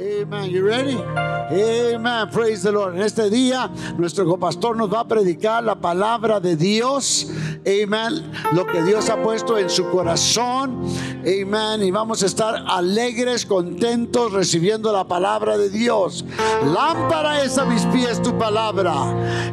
[0.00, 0.50] Amen.
[0.50, 0.94] You ready?
[0.94, 2.28] Amen.
[2.28, 2.94] Praise the Lord.
[2.94, 7.26] En este día, nuestro copastor nos va a predicar la palabra de Dios.
[7.66, 8.30] Amen.
[8.52, 10.86] Lo que Dios ha puesto en su corazón.
[11.26, 11.82] Amen.
[11.82, 16.24] Y vamos a estar alegres, contentos, recibiendo la palabra de Dios.
[16.64, 18.94] Lámpara es a mis pies tu palabra.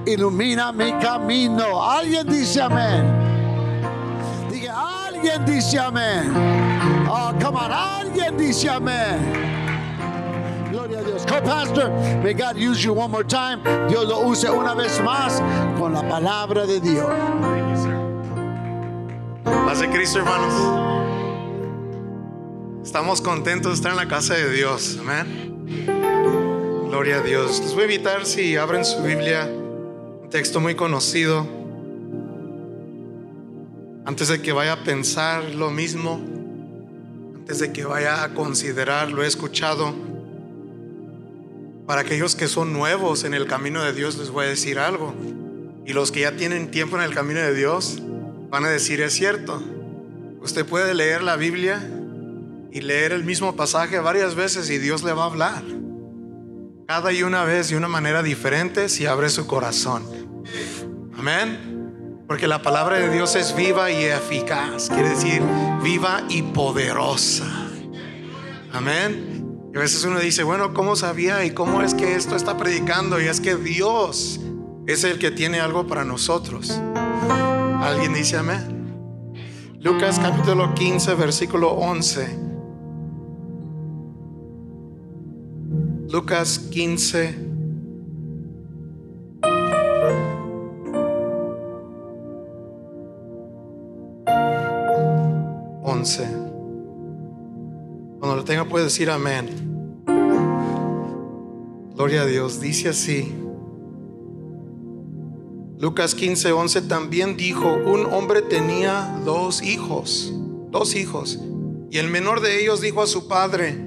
[0.06, 1.82] Ilumina mi camino.
[1.84, 3.04] Alguien dice amén.
[4.52, 6.32] Diga, alguien dice amén.
[7.10, 7.72] Oh, come on.
[7.72, 9.65] Alguien dice amén.
[10.86, 11.26] Gloria a Dios.
[11.26, 11.90] Co-pastor,
[12.22, 13.64] may God use you one more time.
[13.90, 15.42] Dios lo use una vez más
[15.80, 17.10] con la palabra de Dios.
[19.44, 20.54] Paz Cristo, hermanos.
[22.84, 25.00] Estamos contentos de estar en la casa de Dios.
[25.00, 25.66] Amén.
[26.88, 27.62] Gloria a Dios.
[27.62, 31.48] Les voy a invitar si abren su Biblia, un texto muy conocido.
[34.06, 36.22] Antes de que vaya a pensar lo mismo,
[37.34, 40.15] antes de que vaya a considerar lo he escuchado,
[41.88, 45.14] para aquellos que son nuevos en el camino de Dios les voy a decir algo.
[45.86, 48.02] Y los que ya tienen tiempo en el camino de Dios
[48.50, 49.62] van a decir es cierto.
[50.42, 51.88] Usted puede leer la Biblia
[52.72, 55.64] y leer el mismo pasaje varias veces y Dios le va a hablar.
[56.88, 60.04] Cada y una vez de una manera diferente si abre su corazón.
[61.18, 62.24] Amén.
[62.28, 64.90] Porque la palabra de Dios es viva y eficaz.
[64.90, 65.42] Quiere decir
[65.84, 67.46] viva y poderosa.
[68.72, 69.35] Amén.
[69.76, 73.20] Y a veces uno dice, bueno, ¿cómo sabía y cómo es que esto está predicando?
[73.20, 74.40] Y es que Dios
[74.88, 76.80] es el que tiene algo para nosotros.
[77.82, 79.34] ¿Alguien dice amén?
[79.82, 82.40] Lucas capítulo 15, versículo 11.
[86.10, 87.36] Lucas 15.
[95.84, 96.45] Once.
[98.36, 99.50] Lo tenga puede decir amén.
[101.96, 102.60] Gloria a Dios.
[102.60, 103.34] Dice así.
[105.80, 110.34] Lucas 15, 11 también dijo, un hombre tenía dos hijos,
[110.70, 111.40] dos hijos.
[111.92, 113.78] Y el menor de ellos dijo a su padre,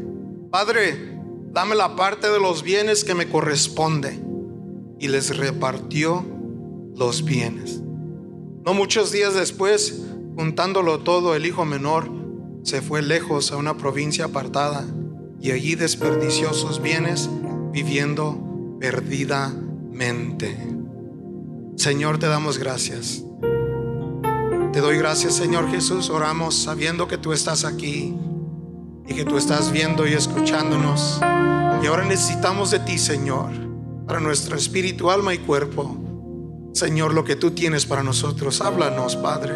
[0.51, 1.19] Padre,
[1.51, 4.19] dame la parte de los bienes que me corresponde.
[4.99, 6.25] Y les repartió
[6.95, 7.81] los bienes.
[8.65, 10.03] No muchos días después,
[10.37, 12.18] juntándolo todo, el hijo menor
[12.69, 14.85] se fue lejos a una provincia apartada
[15.41, 17.31] y allí desperdició sus bienes
[17.73, 20.55] viviendo perdidamente.
[21.77, 23.25] Señor, te damos gracias.
[24.75, 26.11] Te doy gracias, Señor Jesús.
[26.11, 28.15] Oramos sabiendo que tú estás aquí
[29.07, 31.21] y que tú estás viendo y escuchándonos.
[31.83, 33.51] Y ahora necesitamos de ti, Señor,
[34.07, 35.97] para nuestro espíritu, alma y cuerpo.
[36.75, 38.61] Señor, lo que tú tienes para nosotros.
[38.61, 39.55] Háblanos, Padre.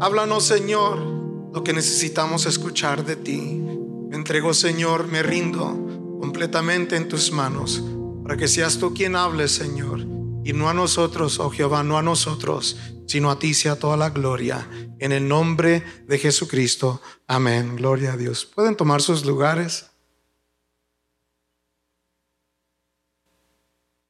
[0.00, 1.11] Háblanos, Señor,
[1.52, 3.40] lo que necesitamos escuchar de ti.
[3.40, 7.82] Me entrego, Señor, me rindo completamente en tus manos
[8.22, 10.00] para que seas tú quien hable, Señor.
[10.44, 12.76] Y no a nosotros, oh Jehová, no a nosotros,
[13.06, 14.68] sino a ti sea toda la gloria.
[14.98, 17.00] En el nombre de Jesucristo.
[17.26, 17.76] Amén.
[17.76, 18.44] Gloria a Dios.
[18.44, 19.90] ¿Pueden tomar sus lugares?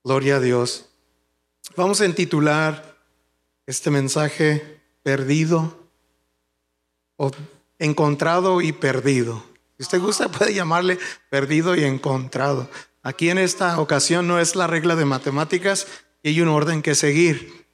[0.05, 0.87] Gloria a Dios.
[1.77, 2.99] Vamos a intitular
[3.67, 5.82] este mensaje Perdido
[7.23, 7.31] o
[7.79, 9.45] Encontrado y Perdido.
[9.77, 10.99] Si usted gusta, puede llamarle
[11.31, 12.69] Perdido y Encontrado.
[13.05, 15.87] Aquí en esta ocasión no es la regla de matemáticas
[16.25, 17.67] y hay un orden que seguir.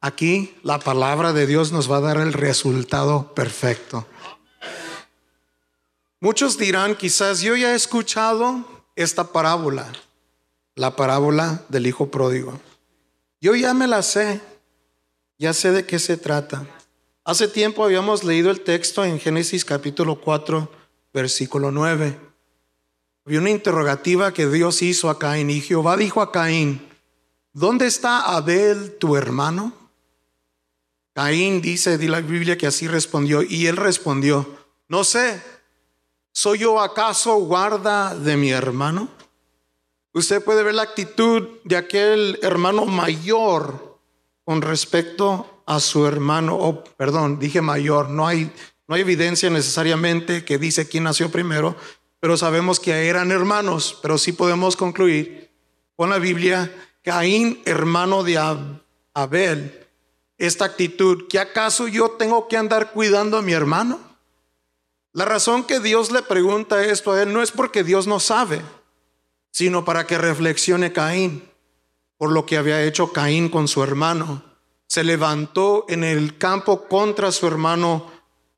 [0.00, 4.06] Aquí la palabra de Dios nos va a dar el resultado perfecto.
[6.20, 9.92] Muchos dirán, quizás yo ya he escuchado esta parábola,
[10.76, 12.60] la parábola del hijo pródigo.
[13.40, 14.40] Yo ya me la sé,
[15.36, 16.64] ya sé de qué se trata.
[17.26, 20.70] Hace tiempo habíamos leído el texto en Génesis capítulo 4,
[21.14, 22.20] versículo 9.
[23.24, 26.86] Había una interrogativa que Dios hizo a Caín y Jehová dijo a Caín,
[27.54, 29.72] ¿dónde está Abel tu hermano?
[31.14, 34.58] Caín dice, di la Biblia que así respondió, y él respondió,
[34.88, 35.42] no sé,
[36.30, 39.08] ¿soy yo acaso guarda de mi hermano?
[40.12, 43.98] Usted puede ver la actitud de aquel hermano mayor
[44.44, 48.52] con respecto a su hermano, oh, perdón, dije mayor, no hay,
[48.86, 51.76] no hay evidencia necesariamente que dice quién nació primero,
[52.20, 55.50] pero sabemos que eran hermanos, pero sí podemos concluir
[55.96, 56.72] con la Biblia,
[57.02, 58.38] Caín, hermano de
[59.14, 59.86] Abel,
[60.38, 64.00] esta actitud, ¿que acaso yo tengo que andar cuidando a mi hermano?
[65.12, 68.62] La razón que Dios le pregunta esto a él no es porque Dios no sabe,
[69.50, 71.44] sino para que reflexione Caín
[72.16, 74.42] por lo que había hecho Caín con su hermano.
[74.86, 78.10] Se levantó en el campo contra su hermano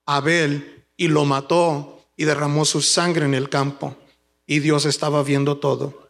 [0.05, 3.97] Abel y lo mató y derramó su sangre en el campo.
[4.49, 6.09] y Dios estaba viendo todo.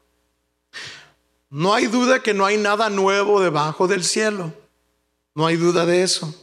[1.48, 4.52] No hay duda que no hay nada nuevo debajo del cielo.
[5.34, 6.34] No hay duda de eso.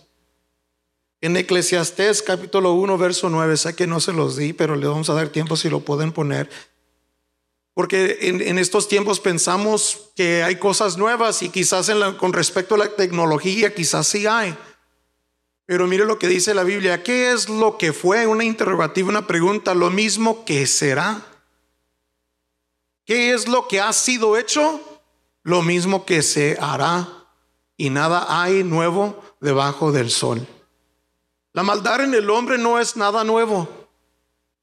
[1.22, 5.10] En Eclesiastés capítulo 1, verso 9, sé que no se los di, pero le vamos
[5.10, 6.50] a dar tiempo si lo pueden poner.
[7.74, 12.90] Porque en, estos tiempos pensamos que hay cosas nuevas y quizás con respecto a la
[12.90, 14.56] tecnología, quizás sí hay.
[15.66, 17.02] Pero mire lo que dice la Biblia.
[17.04, 18.28] ¿Qué es lo que fue?
[18.28, 19.74] Una interrogativa, una pregunta.
[19.74, 21.25] Lo mismo que será.
[23.06, 24.80] ¿Qué es lo que ha sido hecho?
[25.42, 27.08] Lo mismo que se hará.
[27.75, 30.46] Y nada hay nuevo debajo del sol.
[31.54, 33.82] La maldad en el hombre no es nada nuevo.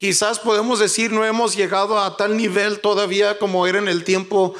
[0.00, 4.54] Quizás podemos decir no hemos llegado a tal nivel todavía como era en el tiempo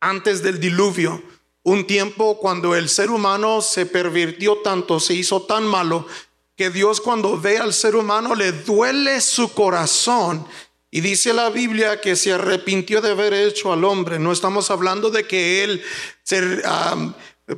[0.00, 1.22] antes del diluvio.
[1.62, 6.06] Un tiempo cuando el ser humano se pervirtió tanto, se hizo tan malo,
[6.56, 10.46] que Dios cuando ve al ser humano le duele su corazón.
[10.90, 14.18] Y dice la Biblia que se arrepintió de haber hecho al hombre.
[14.18, 15.82] No estamos hablando de que él,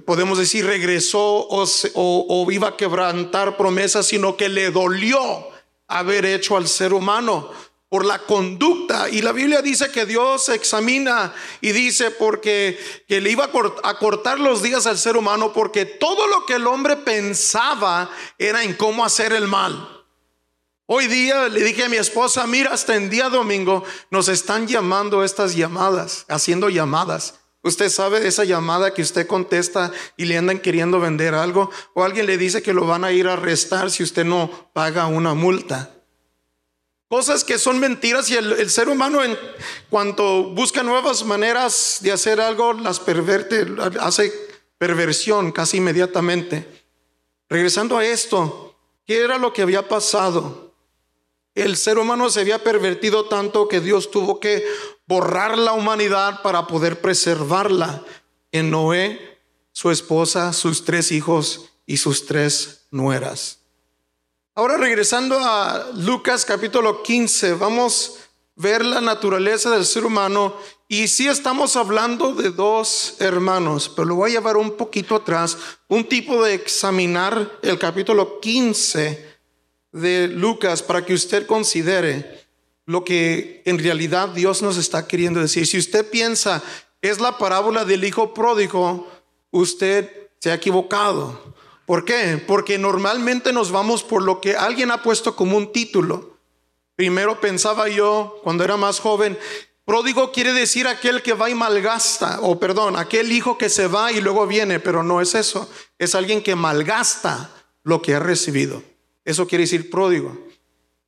[0.05, 5.52] podemos decir, regresó o, o iba a quebrantar promesas, sino que le dolió
[5.99, 7.51] haber hecho al ser humano
[7.93, 9.11] por la conducta.
[9.11, 13.51] Y la Biblia dice que Dios examina y dice porque que le iba
[13.83, 18.63] a cortar los días al ser humano porque todo lo que el hombre pensaba era
[18.63, 20.07] en cómo hacer el mal.
[20.87, 25.23] Hoy día le dije a mi esposa, mira, hasta en día domingo nos están llamando
[25.23, 27.42] estas llamadas, haciendo llamadas.
[27.63, 32.27] Usted sabe esa llamada que usted contesta y le andan queriendo vender algo o alguien
[32.27, 35.91] le dice que lo van a ir a arrestar si usted no paga una multa.
[37.09, 39.39] Cosas que son mentiras y el, ser humano en
[39.91, 43.67] cuanto busca nuevas maneras de hacer algo, las perverte,
[44.01, 44.33] hace
[44.79, 46.67] perversión casi inmediatamente.
[47.49, 48.75] Regresando a esto,
[49.07, 50.72] ¿qué era lo que había pasado?
[51.55, 54.65] El ser humano se había pervertido tanto que Dios tuvo que
[55.07, 58.03] borrar la humanidad para poder preservarla
[58.53, 59.39] en Noé,
[59.73, 63.59] su esposa, sus tres hijos y sus tres nueras.
[64.55, 68.23] Ahora regresando a Lucas capítulo 15, vamos a
[68.57, 70.57] ver la naturaleza del ser humano
[70.89, 75.57] y si estamos hablando de dos hermanos, pero lo voy a llevar un poquito atrás,
[75.89, 79.32] un tipo de examinar el capítulo 15
[79.93, 82.43] de Lucas para que usted considere
[82.87, 85.67] lo que en realidad Dios nos está queriendo decir.
[85.67, 86.63] Si usted piensa,
[87.01, 89.09] es la parábola del hijo pródigo,
[89.51, 90.11] usted
[90.41, 91.55] se ha equivocado.
[91.87, 92.43] ¿Por qué?
[92.47, 96.39] Porque normalmente nos vamos por lo que alguien ha puesto como un título.
[96.97, 99.39] Primero pensaba yo, cuando era más joven,
[99.85, 104.13] pródigo quiere decir aquel que va y malgasta, o perdón, aquel hijo que se va
[104.13, 105.69] y luego viene, pero no es eso.
[105.99, 107.51] Es alguien que malgasta
[107.83, 108.83] lo que ha recibido.
[109.25, 110.37] Eso quiere decir pródigo.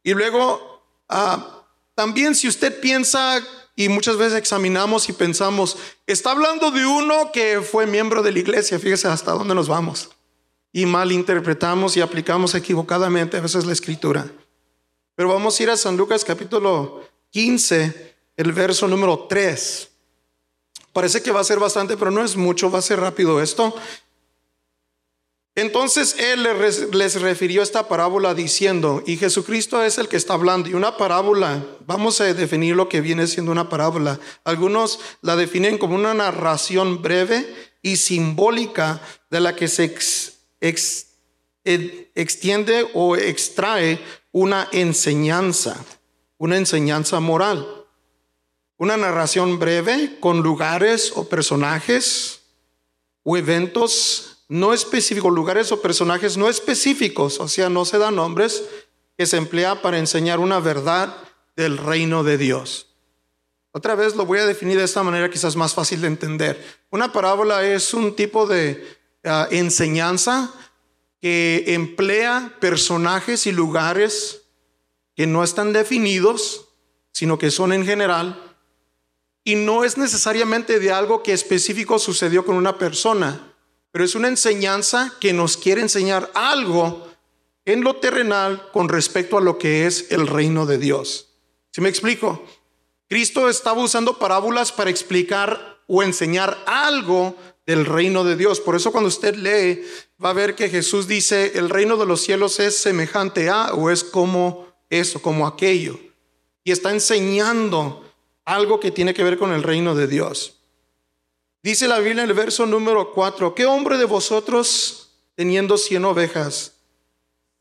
[0.03, 1.65] Y luego, ah,
[1.95, 3.43] también si usted piensa
[3.77, 5.77] y muchas veces examinamos y pensamos,
[6.07, 10.11] está hablando de uno que fue miembro de la iglesia, fíjese hasta dónde nos vamos.
[10.73, 14.31] Y malinterpretamos y aplicamos equivocadamente a veces la escritura.
[15.15, 19.89] Pero vamos a ir a San Lucas capítulo 15, el verso número 3.
[20.93, 23.75] Parece que va a ser bastante, pero no es mucho, va a ser rápido esto.
[25.57, 26.49] Entonces él
[26.93, 31.65] les refirió esta parábola diciendo, y Jesucristo es el que está hablando, y una parábola,
[31.87, 34.19] vamos a definir lo que viene siendo una parábola.
[34.43, 37.47] Algunos la definen como una narración breve
[37.83, 39.95] y simbólica de la que se
[42.15, 44.01] extiende o extrae
[44.33, 45.77] una enseñanza,
[46.37, 47.87] una enseñanza moral.
[48.77, 52.41] Una narración breve con lugares o personajes
[53.23, 58.63] o eventos no específicos, lugares o personajes no específicos, o sea, no se dan nombres,
[59.19, 61.17] que se emplea para enseñar una verdad
[61.57, 62.87] del reino de Dios.
[63.73, 66.65] Otra vez lo voy a definir de esta manera quizás más fácil de entender.
[66.91, 68.87] Una parábola es un tipo de
[69.25, 70.55] ah, enseñanza
[71.21, 74.43] que emplea personajes y lugares
[75.17, 76.69] que no están definidos,
[77.11, 78.41] sino que son en general,
[79.43, 83.51] y no es necesariamente de algo que específico sucedió con una persona,
[83.95, 87.07] pero es una enseñanza que nos quiere enseñar algo
[87.65, 91.29] en lo terrenal con respecto a lo que es el reino de Dios.
[91.71, 92.45] ¿Sí me explico?
[93.09, 97.37] Cristo estaba usando parábolas para explicar o enseñar algo
[97.67, 98.59] del reino de Dios.
[98.59, 99.85] Por eso cuando usted lee,
[100.23, 103.91] va a ver que Jesús dice, el reino de los cielos es semejante a o
[103.91, 106.01] es como eso, como aquello.
[106.65, 108.05] Y está enseñando
[108.45, 110.54] algo que tiene que ver con el reino de Dios.
[111.65, 115.05] Dice la Biblia en el verso número 4, ¿qué hombre de vosotros
[115.35, 116.75] teniendo cien ovejas,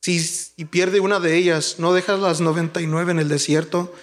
[0.02, 0.22] si
[0.58, 3.94] y pierde una de ellas, no dejas las 99 en el desierto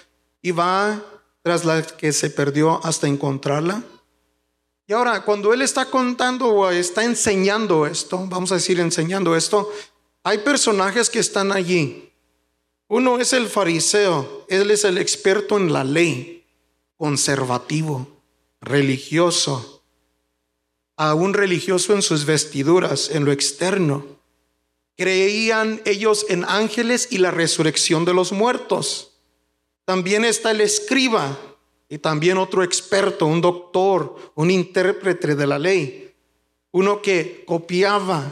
[0.40, 1.02] y va
[1.42, 3.82] tras la que se perdió hasta encontrarla.
[4.86, 9.70] Y ahora, cuando él está contando o está enseñando esto, vamos a decir enseñando esto,
[10.22, 12.10] hay personajes que están allí.
[12.88, 16.46] Uno es el fariseo, él es el experto en la ley,
[16.96, 18.08] conservativo,
[18.62, 19.79] religioso,
[21.00, 24.04] aún religioso en sus vestiduras, en lo externo.
[24.98, 29.12] Creían ellos en ángeles y la resurrección de los muertos.
[29.86, 31.38] También está el escriba
[31.88, 36.12] y también otro experto, un doctor, un intérprete de la ley,
[36.70, 38.30] uno que copiaba,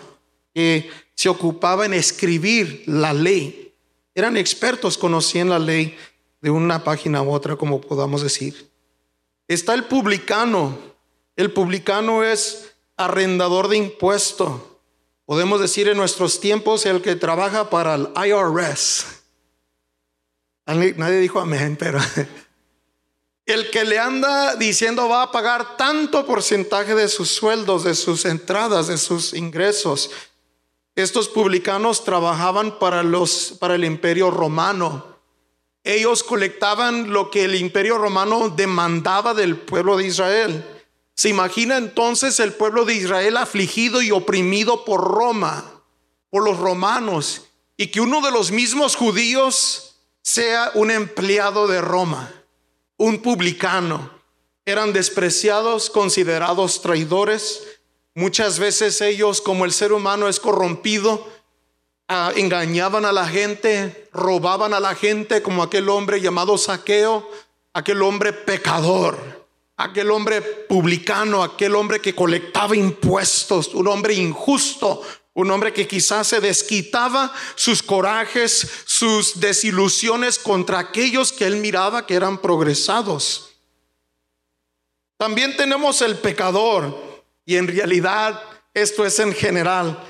[0.54, 3.72] que se ocupaba en escribir la ley.
[4.14, 5.96] Eran expertos, conocían la ley
[6.42, 8.70] de una página u otra, como podamos decir.
[9.48, 10.97] Está el publicano.
[11.38, 14.80] El publicano es arrendador de impuesto.
[15.24, 19.06] Podemos decir en nuestros tiempos el que trabaja para el IRS.
[20.66, 22.00] Nadie dijo amén, pero
[23.46, 28.24] el que le anda diciendo va a pagar tanto porcentaje de sus sueldos, de sus
[28.24, 30.10] entradas, de sus ingresos.
[30.96, 35.06] Estos publicanos trabajaban para los para el Imperio Romano.
[35.84, 40.77] Ellos colectaban lo que el imperio romano demandaba del pueblo de Israel.
[41.18, 45.82] Se imagina entonces el pueblo de Israel afligido y oprimido por Roma,
[46.30, 52.32] por los romanos, y que uno de los mismos judíos sea un empleado de Roma,
[52.96, 54.12] un publicano.
[54.64, 57.64] Eran despreciados, considerados traidores.
[58.14, 61.26] Muchas veces ellos, como el ser humano es corrompido,
[62.10, 67.30] Ah, engañaban a la gente, robaban a la gente como aquel hombre llamado Saqueo,
[67.74, 69.46] aquel hombre pecador,
[69.78, 75.02] aquel hombre publicano, aquel hombre que colectaba impuestos, un hombre injusto,
[75.34, 82.06] un hombre que quizás se desquitaba sus corajes, sus desilusiones contra aquellos que él miraba
[82.06, 83.50] que eran progresados.
[85.16, 88.42] También tenemos el pecador y en realidad
[88.74, 90.04] esto es en general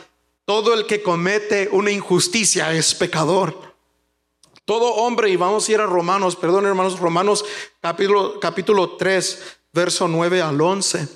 [0.47, 3.69] todo el que comete una injusticia es pecador.
[4.65, 7.45] Todo hombre, y vamos a ir a Romanos, perdón hermanos, Romanos
[7.81, 11.09] capítulo, capítulo 3, verso 9 al 11.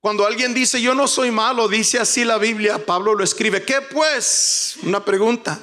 [0.00, 3.64] Cuando alguien dice, yo no soy malo, dice así la Biblia, Pablo lo escribe.
[3.64, 4.76] ¿Qué pues?
[4.84, 5.60] Una pregunta.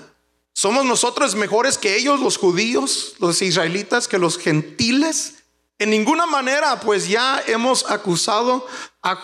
[0.53, 5.35] ¿Somos nosotros mejores que ellos, los judíos, los israelitas, que los gentiles?
[5.77, 8.67] En ninguna manera, pues ya hemos acusado
[9.01, 9.21] a,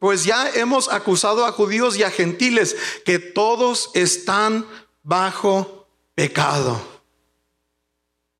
[0.00, 4.66] pues ya hemos acusado a judíos y a gentiles que todos están
[5.04, 6.80] bajo pecado.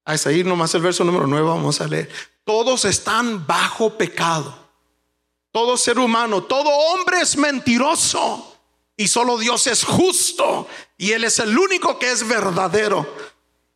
[0.05, 2.11] A seguir nomás el verso número 9 vamos a leer.
[2.45, 4.59] Todos están bajo pecado.
[5.53, 8.59] Todo ser humano, todo hombre es mentiroso
[8.97, 13.07] y solo Dios es justo y Él es el único que es verdadero.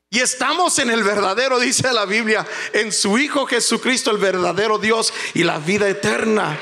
[0.09, 5.13] Y estamos en el verdadero, dice la Biblia, en su Hijo Jesucristo, el verdadero Dios
[5.35, 6.59] y la vida eterna.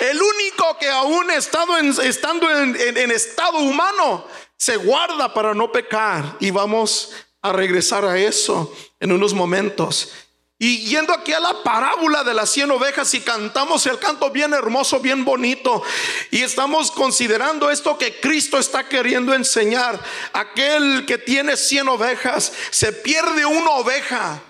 [0.00, 6.36] El único que aún estado estando en, en estado humano se guarda para no pecar.
[6.40, 7.12] Y vamos
[7.42, 10.12] a regresar a eso en unos momentos.
[10.64, 14.54] Y yendo aquí a la parábola de las cien ovejas y cantamos el canto bien
[14.54, 15.82] hermoso, bien bonito.
[16.30, 19.98] Y estamos considerando esto que Cristo está queriendo enseñar.
[20.32, 24.40] Aquel que tiene cien ovejas, se pierde una oveja.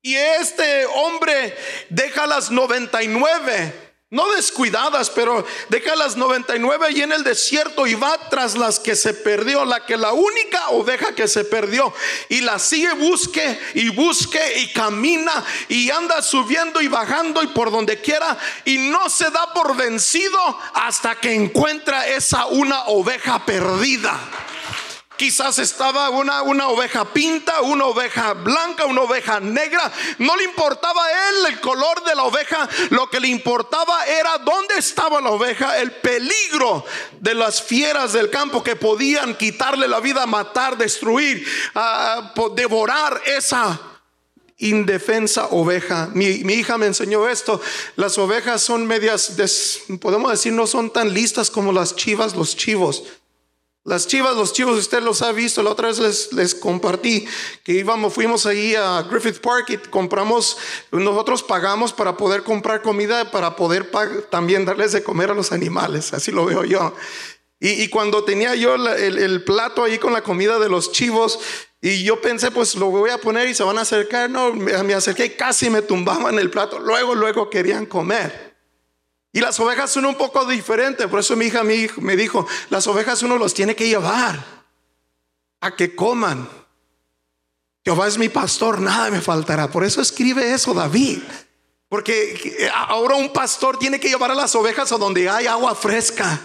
[0.00, 1.56] Y este hombre
[1.88, 8.28] deja las 99 no descuidadas, pero deja las 99 ahí en el desierto y va
[8.28, 11.94] tras las que se perdió, la que la única oveja que se perdió.
[12.28, 15.32] Y la sigue, busque y busque y camina
[15.66, 18.36] y anda subiendo y bajando y por donde quiera.
[18.66, 24.20] Y no se da por vencido hasta que encuentra esa una oveja perdida.
[25.16, 29.92] Quizás estaba una, una oveja pinta, una oveja blanca, una oveja negra.
[30.18, 32.68] No le importaba a él el color de la oveja.
[32.90, 36.84] Lo que le importaba era dónde estaba la oveja, el peligro
[37.20, 41.46] de las fieras del campo que podían quitarle la vida, matar, destruir,
[42.54, 43.80] devorar esa
[44.62, 46.08] indefensa oveja.
[46.14, 47.60] Mi, hija me enseñó esto.
[47.96, 49.32] Las ovejas son medias,
[50.00, 53.04] podemos decir, no son tan listas como las chivas, los chivos.
[53.84, 55.60] Las chivas, los chivos, usted los ha visto.
[55.62, 57.26] La otra vez les, les compartí
[57.64, 60.56] que íbamos, fuimos ahí a Griffith Park y compramos,
[60.92, 63.90] nosotros pagamos para poder comprar comida, para poder
[64.30, 66.12] también darles de comer a los animales.
[66.12, 66.94] Así lo veo yo.
[67.64, 71.38] Y, cuando tenía yo el, plato ahí con la comida de los chivos,
[71.80, 74.28] y yo pensé, pues lo voy a poner y se van a acercar.
[74.28, 76.80] No, me, me acerqué y casi me tumbaban el plato.
[76.80, 78.51] Luego, luego querían comer.
[79.32, 81.06] Y las ovejas son un poco diferentes.
[81.06, 84.44] Por eso mi hija me dijo, las ovejas uno los tiene que llevar
[85.60, 86.48] a que coman.
[87.84, 89.70] Jehová es mi pastor, nada me faltará.
[89.70, 91.22] Por eso escribe eso David.
[91.88, 96.40] Porque ahora un pastor tiene que llevar a las ovejas a donde hay agua fresca.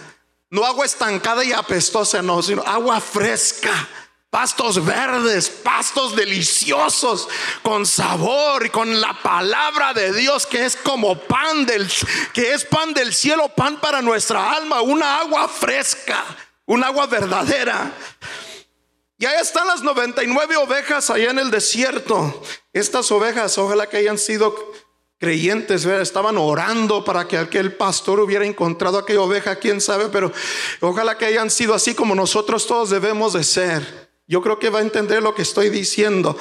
[0.50, 3.88] No agua estancada y apestosa, no, sino agua fresca.
[4.30, 7.28] Pastos verdes, pastos deliciosos,
[7.62, 11.90] con sabor y con la palabra de Dios que es como pan del
[12.34, 16.22] que es pan del cielo, pan para nuestra alma, una agua fresca,
[16.66, 17.90] un agua verdadera.
[19.16, 22.42] Y ahí están las 99 ovejas allá en el desierto.
[22.74, 24.54] Estas ovejas, ojalá que hayan sido
[25.18, 30.30] creyentes, estaban orando para que aquel pastor hubiera encontrado aquella oveja, quién sabe, pero
[30.80, 34.07] ojalá que hayan sido así como nosotros todos debemos de ser.
[34.30, 36.36] Yo creo que va a entender lo que estoy diciendo.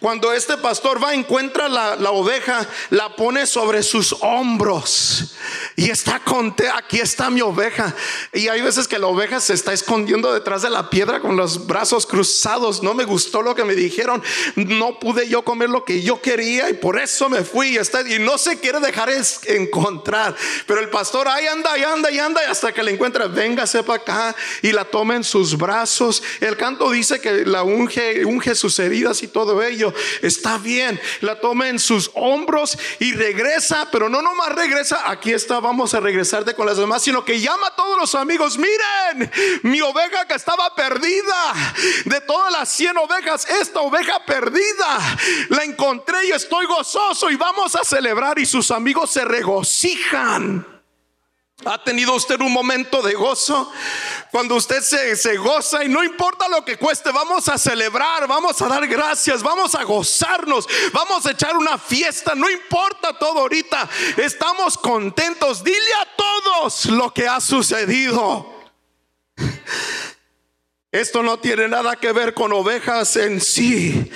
[0.00, 5.32] Cuando este pastor va, encuentra la, la oveja, la pone sobre sus hombros
[5.76, 7.94] y está conté, aquí está mi oveja.
[8.32, 11.66] Y hay veces que la oveja se está escondiendo detrás de la piedra con los
[11.66, 12.82] brazos cruzados.
[12.82, 14.22] No me gustó lo que me dijeron.
[14.56, 17.68] No pude yo comer lo que yo quería y por eso me fui.
[17.68, 19.10] Y, está, y no se quiere dejar
[19.46, 20.34] encontrar.
[20.66, 24.02] Pero el pastor ahí anda, y anda, y anda, hasta que la encuentra, véngase para
[24.02, 26.22] acá y la toma en sus brazos.
[26.40, 29.92] El canto dice que la unge, unge sus heridas y todo ello.
[30.22, 35.60] Está bien, la toma en sus hombros y regresa, pero no nomás regresa, aquí está,
[35.60, 39.30] vamos a regresarte con las demás, sino que llama a todos los amigos, miren,
[39.62, 41.52] mi oveja que estaba perdida,
[42.04, 44.98] de todas las 100 ovejas, esta oveja perdida,
[45.48, 50.71] la encontré y estoy gozoso y vamos a celebrar y sus amigos se regocijan.
[51.64, 53.70] ¿Ha tenido usted un momento de gozo?
[54.30, 58.68] Cuando usted se, goza y no importa lo que cueste, vamos a celebrar, vamos a
[58.68, 64.76] dar gracias, vamos a gozarnos, vamos a echar una fiesta, no importa todo ahorita, estamos
[64.76, 65.62] contentos.
[65.62, 68.52] Dile a todos lo que ha sucedido.
[70.90, 74.10] Esto no tiene nada que ver con ovejas en sí.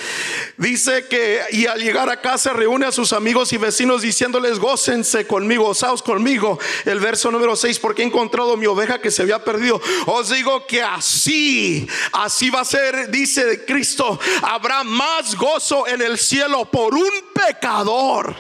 [0.59, 5.27] Dice que y al llegar a casa reúne a sus amigos y vecinos diciéndoles, gócense
[5.27, 6.59] conmigo, gozaos conmigo.
[6.87, 9.81] El verso número 6, porque he encontrado mi oveja que se había perdido.
[10.07, 16.17] Os digo que así, así va a ser, dice Cristo, habrá más gozo en el
[16.17, 18.35] cielo por un pecador,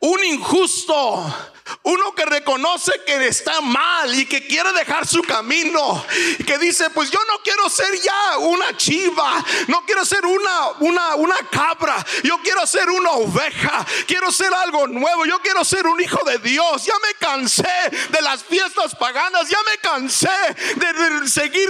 [0.00, 6.04] un injusto uno que reconoce que está mal y que quiere dejar su camino.
[6.46, 9.44] Que dice, pues yo no quiero ser ya una chiva.
[9.68, 12.04] No quiero ser una, una, una cabra.
[12.22, 13.84] Yo quiero ser una oveja.
[14.06, 15.24] Quiero ser algo nuevo.
[15.24, 16.84] Yo quiero ser un hijo de Dios.
[16.84, 17.68] Ya me cansé
[18.10, 19.48] de las fiestas paganas.
[19.48, 20.28] Ya me cansé
[20.76, 21.68] de seguir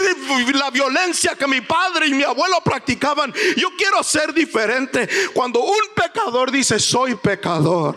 [0.54, 3.32] la violencia que mi padre y mi abuelo practicaban.
[3.56, 5.08] Yo quiero ser diferente.
[5.32, 7.96] Cuando un pecador dice, soy pecador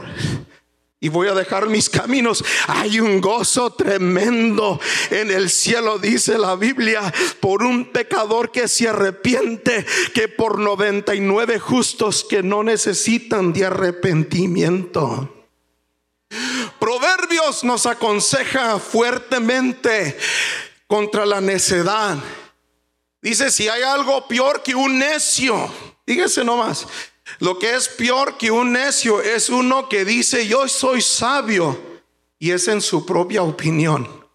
[0.99, 2.43] y voy a dejar mis caminos.
[2.67, 4.79] Hay un gozo tremendo
[5.11, 11.59] en el cielo, dice la Biblia, por un pecador que se arrepiente, que por 99
[11.59, 15.33] justos que no necesitan de arrepentimiento.
[16.79, 20.17] Proverbios nos aconseja fuertemente
[20.87, 22.17] contra la necedad.
[23.21, 25.69] Dice, si hay algo peor que un necio,
[26.05, 26.87] dígase nomás,
[27.39, 31.79] lo que es peor que un necio es uno que dice yo soy sabio
[32.39, 34.25] y es en su propia opinión.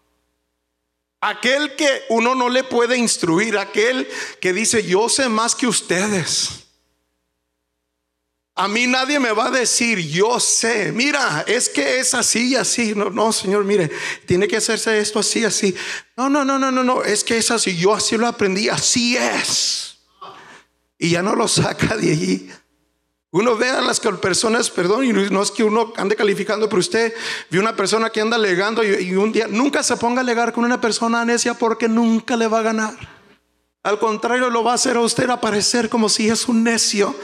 [1.21, 4.07] Aquel que uno no le puede instruir, aquel
[4.41, 6.63] que dice yo sé más que ustedes.
[8.55, 12.55] A mí nadie me va a decir, yo sé, mira, es que es así y
[12.55, 12.93] así.
[12.93, 13.89] No, no, Señor, mire,
[14.27, 15.73] tiene que hacerse esto así, así.
[16.15, 17.75] No, no, no, no, no, no, es que es así.
[17.75, 19.97] Yo así lo aprendí, así es.
[20.99, 22.51] Y ya no lo saca de allí.
[23.33, 27.15] Uno ve a las personas, perdón, y no es que uno ande calificando, pero usted
[27.49, 30.63] ve una persona que anda alegando y, un día nunca se ponga a alegar con
[30.63, 32.95] una persona necia porque nunca le va a ganar.
[33.81, 37.15] Al contrario, lo va a hacer a usted aparecer como si es un necio.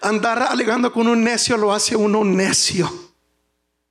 [0.00, 2.88] Andar alegando con un necio lo hace uno necio.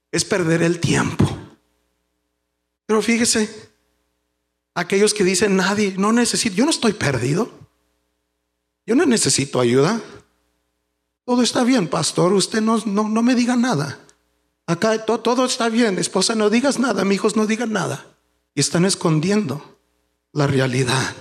[0.10, 1.28] Es perder el tiempo.
[2.86, 3.54] Pero fíjese,
[4.74, 7.52] aquellos que dicen nadie, no necesito, yo no estoy perdido.
[8.86, 10.02] Yo no necesito ayuda.
[11.28, 14.00] Todo está bien, pastor, usted no, no, me diga nada.
[14.66, 18.06] Acá todo está bien, esposa, no digas nada, mis hijos no digan nada.
[18.56, 19.78] Y están escondiendo
[20.32, 21.14] la realidad.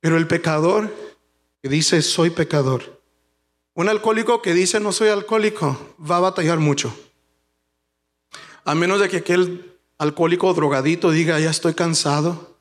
[0.00, 0.92] Pero el pecador
[1.62, 3.00] que dice soy pecador,
[3.74, 6.92] un alcohólico que dice no soy alcohólico, va a batallar mucho.
[8.64, 12.53] A menos de que aquel alcohólico drogadito diga ya estoy cansado,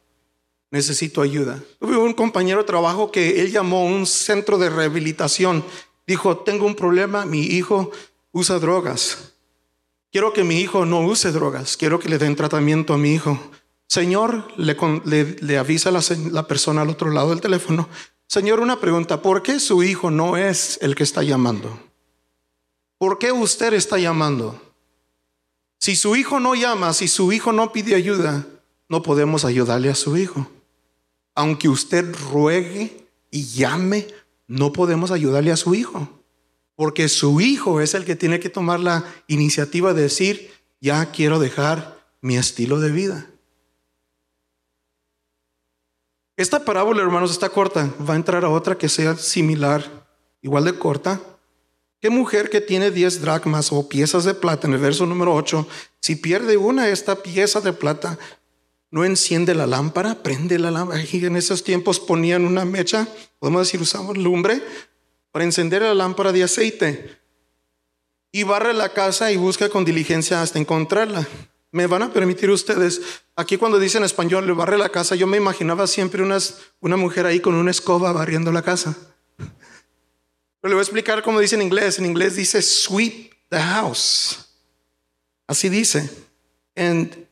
[0.73, 1.63] necesito ayuda.
[1.79, 5.63] Tuve un compañero de trabajo que él llamó a un centro de rehabilitación.
[6.07, 7.91] Dijo, tengo un problema, mi hijo
[8.31, 9.35] usa drogas.
[10.11, 13.39] Quiero que mi hijo no use drogas, quiero que le den tratamiento a mi hijo.
[13.87, 17.87] Señor, le, avisa la, la persona al otro lado del teléfono,
[18.25, 21.77] Señor, una pregunta, ¿por qué su hijo no es el que está llamando?
[22.97, 24.59] ¿Por qué usted está llamando?
[25.77, 28.47] Si su hijo no llama, si su hijo no pide ayuda,
[28.89, 30.47] no podemos ayudarle a su hijo.
[31.35, 34.07] Aunque usted ruegue y llame,
[34.47, 36.07] no podemos ayudarle a su hijo.
[36.75, 41.39] Porque su hijo es el que tiene que tomar la iniciativa de decir, ya quiero
[41.39, 43.29] dejar mi estilo de vida.
[46.35, 47.93] Esta parábola, hermanos, está corta.
[48.07, 50.07] Va a entrar a otra que sea similar,
[50.41, 51.21] igual de corta.
[52.01, 55.67] ¿Qué mujer que tiene 10 dracmas o piezas de plata en el verso número 8,
[56.01, 58.17] si pierde una esta pieza de plata,
[58.93, 61.03] no enciende la lámpara, prende la lámpara?
[61.11, 63.07] Y en esos tiempos ponían una mecha,
[63.39, 64.61] podemos decir, usamos lumbre
[65.31, 67.17] para encender la lámpara de aceite.
[68.31, 71.27] Y barre la casa y busca con diligencia hasta encontrarla.
[71.71, 73.01] Me van a permitir ustedes,
[73.35, 77.25] aquí cuando dicen español, le barre la casa, yo me imaginaba siempre unas, una mujer
[77.25, 78.95] ahí con una escoba barriendo la casa.
[79.37, 81.97] Pero le voy a explicar cómo dice en inglés.
[81.97, 84.49] En inglés dice sweep the house.
[85.47, 86.11] Así dice.
[86.75, 87.22] And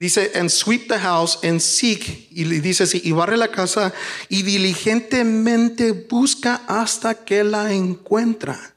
[0.00, 2.28] dice, and sweep the house and seek.
[2.32, 3.92] Y dice así, y barre la casa
[4.28, 8.74] y diligentemente busca hasta que la encuentra.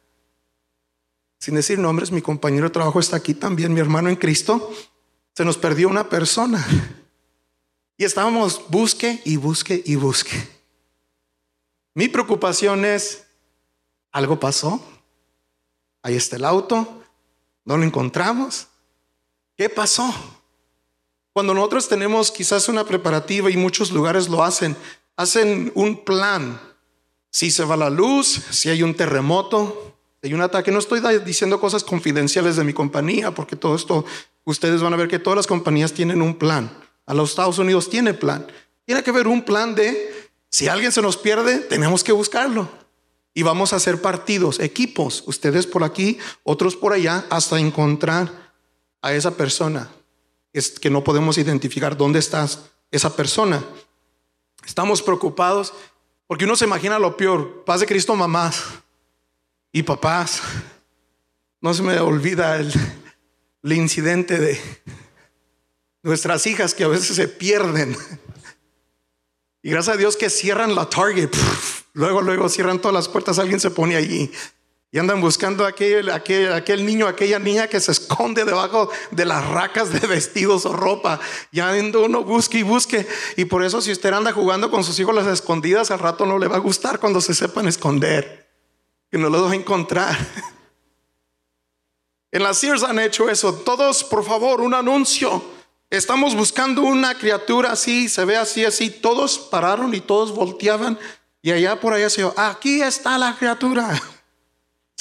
[1.39, 4.71] Sin decir nombres, mi compañero de trabajo está aquí también, mi hermano en Cristo
[5.35, 6.65] se nos perdió una persona.
[7.97, 10.35] Y estábamos busque y busque y busque.
[11.93, 13.25] Mi preocupación es,
[14.11, 14.83] ¿algo pasó?
[16.01, 17.03] Ahí está el auto,
[17.65, 18.67] no lo encontramos.
[19.55, 20.11] ¿Qué pasó?
[21.33, 24.77] Cuando nosotros tenemos quizás una preparativa y muchos lugares lo hacen,
[25.17, 26.61] hacen un plan.
[27.31, 31.59] Si se va la luz, si hay un terremoto, hay un ataque, no estoy diciendo
[31.59, 34.05] cosas confidenciales de mi compañía, porque todo esto
[34.43, 36.71] ustedes van a ver que todas las compañías tienen un plan.
[37.07, 38.45] A los Estados Unidos tiene plan.
[38.85, 42.69] Tiene que haber un plan de, si alguien se nos pierde, tenemos que buscarlo.
[43.33, 48.53] Y vamos a hacer partidos, equipos, ustedes por aquí, otros por allá, hasta encontrar
[49.01, 49.89] a esa persona.
[50.53, 52.47] Es que no podemos identificar dónde está
[52.91, 53.63] esa persona.
[54.65, 55.73] Estamos preocupados
[56.27, 57.63] porque uno se imagina lo peor.
[57.65, 58.63] Paz de Cristo, mamás
[59.71, 60.41] y papás.
[61.59, 62.71] No se me olvida el,
[63.63, 64.59] el incidente de
[66.03, 67.97] nuestras hijas que a veces se pierden.
[69.61, 71.29] Y gracias a Dios que cierran la Target.
[71.93, 74.29] luego, luego cierran todas las puertas, alguien se pone allí.
[74.93, 79.43] Y andan buscando aquel, aquel, aquel niño, aquella niña que se esconde debajo de las
[79.43, 81.19] racas de vestidos o ropa.
[81.51, 83.07] Ya uno busque y busque.
[83.35, 86.37] Y por eso si usted anda jugando con sus hijos las escondidas, al rato no
[86.37, 88.47] le va a gustar cuando se sepan esconder.
[89.09, 90.15] Que no lo va a encontrar.
[92.31, 93.53] En las Sears han hecho eso.
[93.53, 95.43] Todos, por favor, un anuncio.
[95.91, 98.89] Estamos buscando una criatura así, se ve así, así.
[98.89, 100.97] Todos pararon y todos volteaban.
[101.43, 104.01] Y allá por allá se dijo, aquí está la criatura.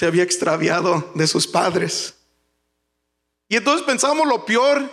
[0.03, 2.15] Se había extraviado de sus padres.
[3.49, 4.91] Y entonces pensamos lo peor,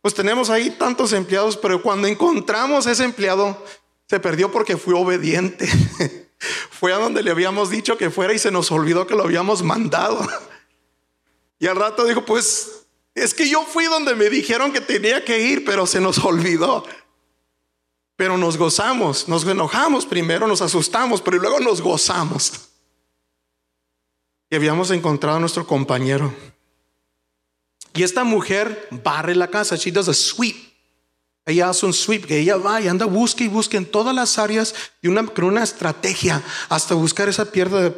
[0.00, 3.60] pues tenemos ahí tantos empleados, pero cuando encontramos ese empleado,
[4.08, 5.66] se perdió porque fue obediente.
[6.70, 9.64] fue a donde le habíamos dicho que fuera y se nos olvidó que lo habíamos
[9.64, 10.24] mandado.
[11.58, 15.40] Y al rato dijo, pues es que yo fui donde me dijeron que tenía que
[15.40, 16.84] ir, pero se nos olvidó.
[18.14, 22.70] Pero nos gozamos, nos enojamos primero, nos asustamos, pero luego nos gozamos.
[24.56, 26.32] Habíamos encontrado a nuestro compañero.
[27.94, 30.74] Y esta mujer barre la casa, she does a sweep.
[31.46, 34.38] Ella hace un sweep, que ella va y anda, busca y busca en todas las
[34.38, 37.90] áreas y una, con una estrategia hasta buscar esa de,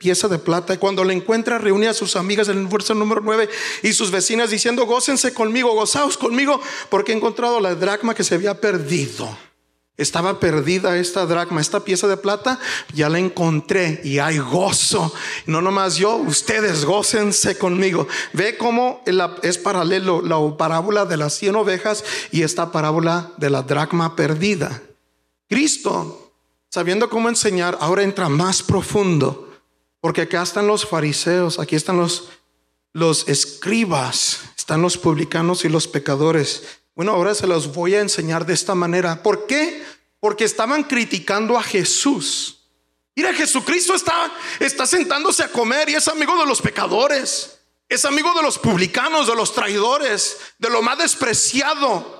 [0.00, 0.72] pieza de plata.
[0.72, 3.48] Y cuando la encuentra, reúne a sus amigas en el verso número 9
[3.82, 8.36] y sus vecinas diciendo, gócense conmigo, gozaos conmigo, porque he encontrado la dracma que se
[8.36, 9.36] había perdido.
[9.98, 12.60] Estaba perdida esta dracma, esta pieza de plata,
[12.94, 15.12] ya la encontré y hay gozo.
[15.44, 18.06] No nomás yo, ustedes gócense conmigo.
[18.32, 19.02] Ve cómo
[19.42, 24.80] es paralelo la parábola de las cien ovejas y esta parábola de la dracma perdida.
[25.48, 26.32] Cristo,
[26.70, 29.50] sabiendo cómo enseñar, ahora entra más profundo,
[30.00, 32.28] porque acá están los fariseos, aquí están los,
[32.92, 36.77] los escribas, están los publicanos y los pecadores.
[36.98, 39.22] Bueno, ahora se los voy a enseñar de esta manera.
[39.22, 39.84] ¿Por qué?
[40.18, 42.72] Porque estaban criticando a Jesús.
[43.14, 47.60] Mira, Jesucristo está, está sentándose a comer y es amigo de los pecadores.
[47.88, 52.17] Es amigo de los publicanos, de los traidores, de lo más despreciado.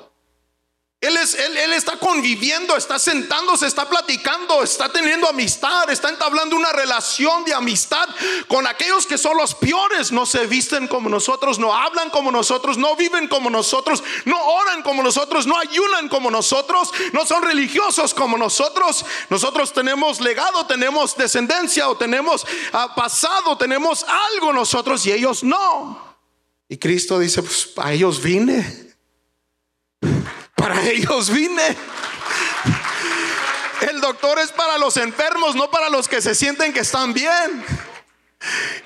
[1.00, 6.56] Él, es, él, él, está conviviendo, está sentándose, está platicando, está teniendo amistad, está entablando
[6.56, 8.08] una relación de amistad
[8.48, 10.10] con aquellos que son los peores.
[10.10, 14.82] No se visten como nosotros, no hablan como nosotros, no viven como nosotros, no oran
[14.82, 19.04] como nosotros, no ayunan como nosotros, no son religiosos como nosotros.
[19.30, 26.16] Nosotros tenemos legado, tenemos descendencia o tenemos uh, pasado, tenemos algo nosotros y ellos no.
[26.68, 28.87] Y Cristo dice, pues a ellos vine.
[30.68, 31.76] Para ellos vine.
[33.80, 37.64] El doctor es para los enfermos, no para los que se sienten que están bien.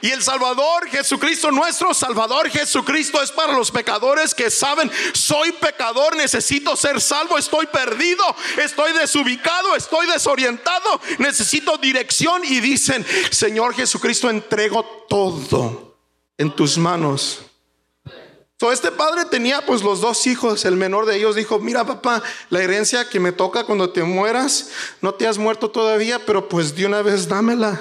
[0.01, 6.15] Y el Salvador Jesucristo, nuestro Salvador Jesucristo es para los pecadores que saben, soy pecador,
[6.17, 8.25] necesito ser salvo, estoy perdido,
[8.63, 15.99] estoy desubicado, estoy desorientado, necesito dirección y dicen, Señor Jesucristo, entrego todo
[16.39, 17.41] en tus manos
[18.71, 22.63] este padre tenía pues los dos hijos, el menor de ellos dijo, mira papá, la
[22.63, 24.71] herencia que me toca cuando te mueras,
[25.01, 27.81] no te has muerto todavía, pero pues de una vez dámela.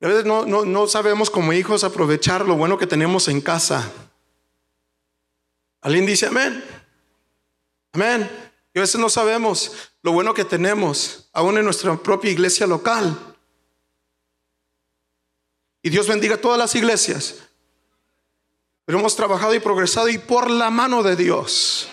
[0.00, 3.90] A veces no, no, no sabemos como hijos aprovechar lo bueno que tenemos en casa.
[5.80, 6.62] Alguien dice amén.
[7.92, 8.30] Amén.
[8.74, 13.18] Y a veces no sabemos lo bueno que tenemos, aún en nuestra propia iglesia local.
[15.82, 17.47] Y Dios bendiga a todas las iglesias.
[18.88, 21.90] Pero hemos trabajado y progresado y por la mano de Dios.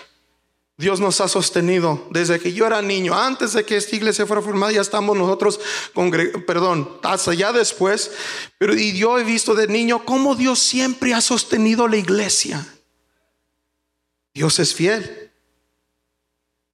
[0.78, 4.40] Dios nos ha sostenido desde que yo era niño, antes de que esta iglesia fuera
[4.40, 5.60] formada, ya estamos nosotros,
[6.46, 8.12] perdón, hasta ya después,
[8.56, 12.66] pero y yo he visto de niño cómo Dios siempre ha sostenido la iglesia.
[14.32, 15.30] Dios es fiel.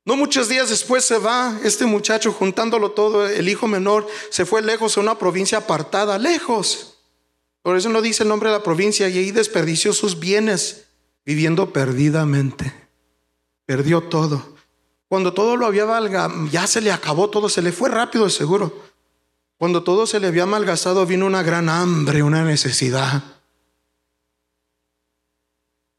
[0.05, 4.63] No muchos días después se va este muchacho juntándolo todo, el hijo menor se fue
[4.63, 6.92] lejos a una provincia apartada, lejos.
[7.63, 10.89] Por eso no dice el nombre de la provincia y ahí desperdició sus bienes
[11.25, 12.75] viviendo perdidamente.
[13.65, 14.57] Perdió todo.
[15.09, 18.83] Cuando todo lo había valga, ya se le acabó todo, se le fue rápido seguro.
[19.59, 23.23] Cuando todo se le había malgastado, vino una gran hambre, una necesidad.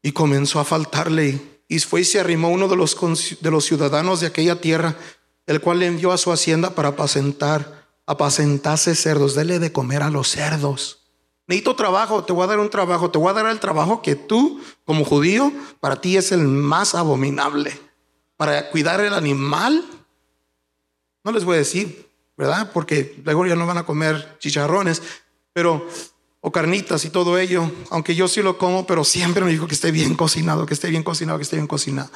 [0.02, 1.40] Y comenzó a faltarle.
[1.66, 2.96] Y fue y se arrimó uno de los,
[3.40, 4.96] de los ciudadanos de aquella tierra,
[5.46, 10.10] el cual le envió a su hacienda para apacentar, apacentase cerdos, dele de comer a
[10.10, 11.03] los cerdos.
[11.46, 14.14] Necesito trabajo, te voy a dar un trabajo, te voy a dar el trabajo que
[14.14, 17.78] tú, como judío, para ti es el más abominable.
[18.36, 19.84] Para cuidar el animal,
[21.22, 22.70] no les voy a decir, ¿verdad?
[22.72, 25.02] Porque luego ya no van a comer chicharrones,
[25.52, 25.86] pero,
[26.40, 29.74] o carnitas y todo ello, aunque yo sí lo como, pero siempre me dijo que
[29.74, 32.10] esté bien cocinado, que esté bien cocinado, que esté bien cocinado.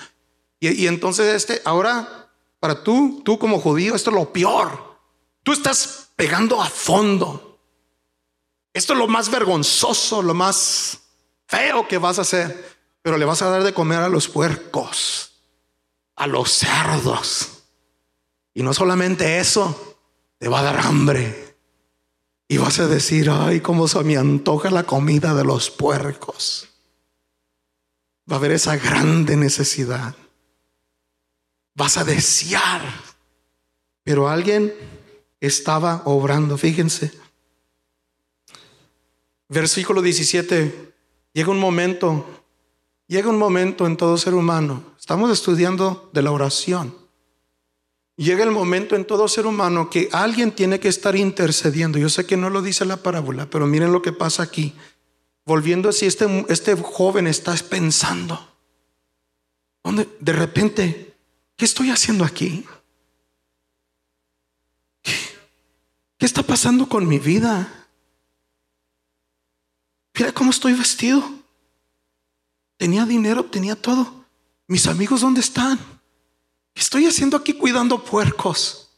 [0.58, 4.98] Y, y entonces, este, ahora, para tú, tú como judío, esto es lo peor.
[5.42, 7.47] Tú estás pegando a fondo
[8.72, 10.98] esto es lo más vergonzoso, lo más
[11.46, 12.76] feo que vas a hacer.
[13.02, 15.32] Pero le vas a dar de comer a los puercos,
[16.16, 17.62] a los cerdos.
[18.54, 19.96] Y no solamente eso,
[20.38, 21.56] te va a dar hambre.
[22.48, 26.68] Y vas a decir, ay, cómo se me antoja la comida de los puercos.
[28.30, 30.14] Va a haber esa grande necesidad.
[31.74, 32.82] Vas a desear.
[34.02, 34.74] Pero alguien
[35.40, 37.12] estaba obrando, fíjense.
[39.48, 40.94] Versículo 17.
[41.32, 42.26] Llega un momento,
[43.06, 44.82] llega un momento en todo ser humano.
[44.98, 46.94] Estamos estudiando de la oración.
[48.16, 51.98] Llega el momento en todo ser humano que alguien tiene que estar intercediendo.
[51.98, 54.74] Yo sé que no lo dice la parábola, pero miren lo que pasa aquí.
[55.46, 58.56] Volviendo así, este, este joven está pensando.
[59.84, 60.08] ¿Dónde?
[60.18, 61.14] De repente,
[61.56, 62.66] ¿qué estoy haciendo aquí?
[66.18, 67.77] ¿Qué está pasando con mi vida?
[70.18, 71.22] Mira cómo estoy vestido.
[72.76, 74.24] Tenía dinero, tenía todo.
[74.66, 75.78] Mis amigos, ¿dónde están?
[76.74, 78.90] ¿Qué estoy haciendo aquí cuidando puercos?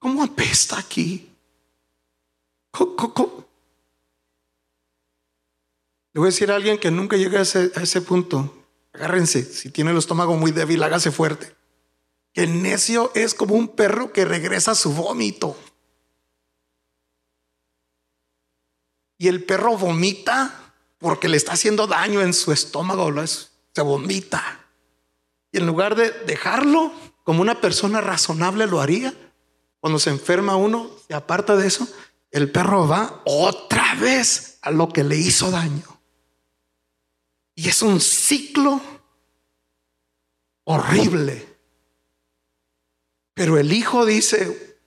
[0.00, 1.30] ¿Cómo apesta aquí?
[6.12, 8.66] Le voy a decir a alguien que nunca llegue a ese, punto.
[8.92, 11.54] Agárrense, si tiene el estómago muy débil, hágase fuerte.
[12.34, 15.56] El necio es como un perro que regresa a su vómito.
[19.18, 24.64] Y el perro vomita porque le está haciendo daño en su estómago, se vomita.
[25.52, 26.92] Y en lugar de dejarlo
[27.24, 29.14] como una persona razonable lo haría,
[29.80, 31.86] cuando se enferma uno, se aparta de eso,
[32.30, 36.00] el perro va otra vez a lo que le hizo daño.
[37.54, 38.80] Y es un ciclo
[40.64, 41.56] horrible.
[43.34, 44.78] Pero el hijo dice,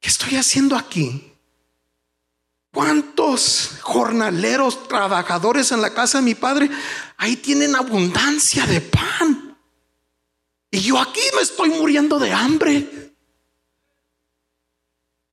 [0.00, 1.35] ¿qué estoy haciendo aquí?
[2.76, 6.68] ¿Cuántos jornaleros, trabajadores en la casa de mi padre?
[7.16, 9.58] Ahí tienen abundancia de pan.
[10.70, 13.14] Y yo aquí me estoy muriendo de hambre.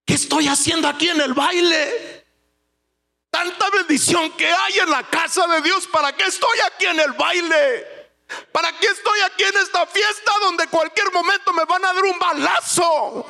[0.05, 2.25] ¿Qué estoy haciendo aquí en el baile?
[3.29, 5.85] Tanta bendición que hay en la casa de Dios.
[5.87, 8.13] ¿Para qué estoy aquí en el baile?
[8.53, 12.19] ¿Para qué estoy aquí en esta fiesta donde cualquier momento me van a dar un
[12.19, 13.25] balazo?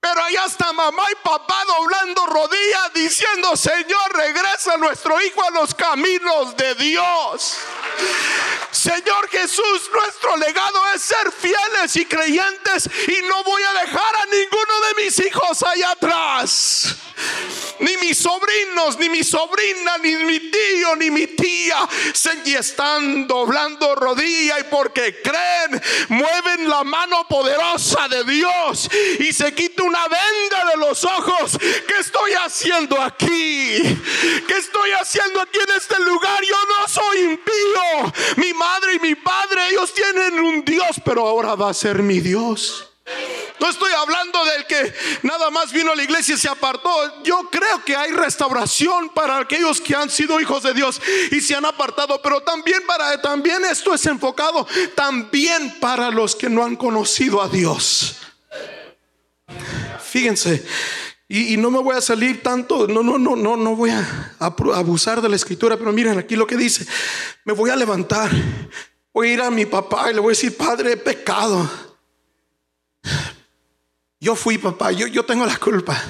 [0.00, 5.74] Pero allá está mamá y papá doblando rodillas diciendo, Señor, regresa nuestro hijo a los
[5.74, 7.58] caminos de Dios.
[8.70, 14.26] Señor Jesús, nuestro legado es ser fieles y creyentes y no voy a dejar a
[14.26, 16.96] ninguno de mis hijos allá atrás.
[17.80, 23.94] Ni mis sobrinos, ni mi sobrina, ni mi tío, ni mi tía se están doblando
[23.94, 30.70] rodilla y porque creen, mueven la mano poderosa de Dios y se quita una venda
[30.70, 31.58] de los ojos.
[31.58, 33.78] ¿Qué estoy haciendo aquí?
[34.46, 36.42] ¿Qué estoy haciendo aquí en este lugar?
[36.44, 37.79] Yo no soy impío.
[38.36, 42.20] Mi madre y mi padre, ellos tienen un Dios, pero ahora va a ser mi
[42.20, 42.86] Dios.
[43.58, 47.22] No estoy hablando del que nada más vino a la iglesia y se apartó.
[47.22, 51.54] Yo creo que hay restauración para aquellos que han sido hijos de Dios y se
[51.54, 56.76] han apartado, pero también para también esto es enfocado también para los que no han
[56.76, 58.16] conocido a Dios.
[60.02, 60.64] Fíjense,
[61.32, 65.22] y, no me voy a salir tanto, no, no, no, no, no voy a abusar
[65.22, 66.84] de la escritura, pero miren aquí lo que dice.
[67.44, 68.28] Me voy a levantar,
[69.14, 71.70] voy a ir a mi papá y le voy a decir, Padre, he pecado.
[74.18, 76.02] Yo fui papá, yo, yo tengo la culpa.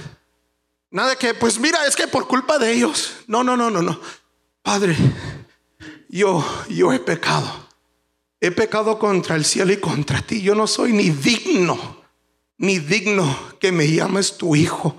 [0.90, 3.16] Nada que, pues mira, es que por culpa de ellos.
[3.26, 4.00] No, no, no, no, no.
[4.62, 4.96] Padre,
[6.08, 7.68] yo, yo he pecado.
[8.40, 10.40] He pecado contra el cielo y contra ti.
[10.40, 11.99] Yo no soy ni digno,
[12.60, 13.24] ni digno
[13.58, 14.94] que me llames tu hijo.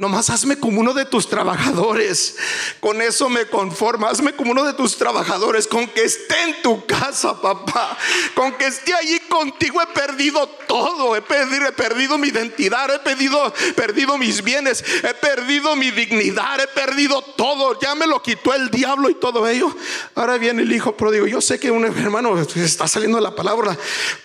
[0.00, 2.34] Nomás hazme como uno de tus trabajadores.
[2.80, 4.06] Con eso me conformo.
[4.06, 5.66] Hazme como uno de tus trabajadores.
[5.66, 7.98] Con que esté en tu casa, papá.
[8.34, 9.78] Con que esté allí contigo.
[9.82, 11.14] He perdido todo.
[11.14, 12.90] He perdido, he perdido mi identidad.
[12.94, 14.82] He perdido, perdido mis bienes.
[15.02, 16.58] He perdido mi dignidad.
[16.60, 17.78] He perdido todo.
[17.78, 19.76] Ya me lo quitó el diablo y todo ello.
[20.14, 21.26] Ahora viene el hijo pródigo.
[21.26, 23.76] Yo sé que un hermano está saliendo de la palabra,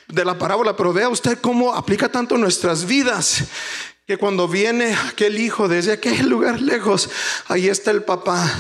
[0.07, 3.43] de la parábola, pero vea usted cómo aplica tanto nuestras vidas
[4.05, 7.09] que cuando viene aquel hijo desde aquel lugar lejos,
[7.47, 8.51] ahí está el papá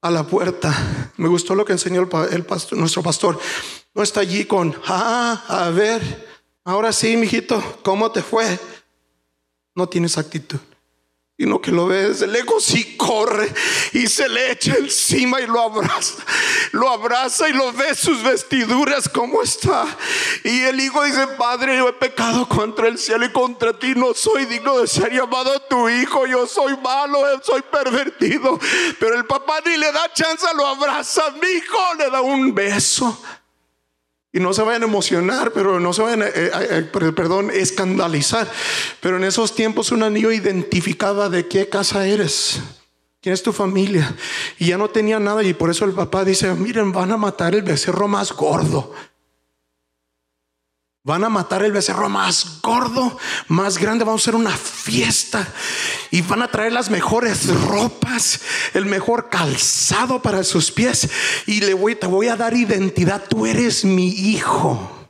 [0.00, 1.12] a la puerta.
[1.16, 3.38] Me gustó lo que enseñó el, pastor, nuestro pastor.
[3.94, 6.00] No está allí con, ah, a ver,
[6.64, 8.58] ahora sí, mijito, ¿cómo te fue?
[9.74, 10.58] No tienes actitud
[11.38, 13.52] sino que lo ve desde lejos y corre
[13.92, 16.22] y se le echa encima y lo abraza.
[16.72, 19.84] Lo abraza y lo ve sus vestiduras como está.
[20.44, 23.94] Y el hijo dice, Padre, yo he pecado contra el cielo y contra ti.
[23.96, 26.26] No soy digno de ser llamado tu hijo.
[26.26, 28.58] Yo soy malo, soy pervertido.
[29.00, 31.30] Pero el papá ni le da chance, lo abraza.
[31.42, 33.20] Mi hijo le da un beso.
[34.32, 38.50] Y no se vayan a emocionar, pero no se vayan a, eh, eh, perdón, escandalizar.
[39.00, 42.60] Pero en esos tiempos un anillo identificaba de qué casa eres,
[43.20, 44.16] quién es tu familia.
[44.58, 47.54] Y ya no tenía nada y por eso el papá dice, miren, van a matar
[47.54, 48.94] el becerro más gordo.
[51.04, 54.04] Van a matar el becerro más gordo, más grande.
[54.04, 55.48] Vamos a hacer una fiesta
[56.12, 58.40] y van a traer las mejores ropas,
[58.72, 61.10] el mejor calzado para sus pies.
[61.46, 63.24] Y le voy, te voy a dar identidad.
[63.28, 65.08] Tú eres mi hijo.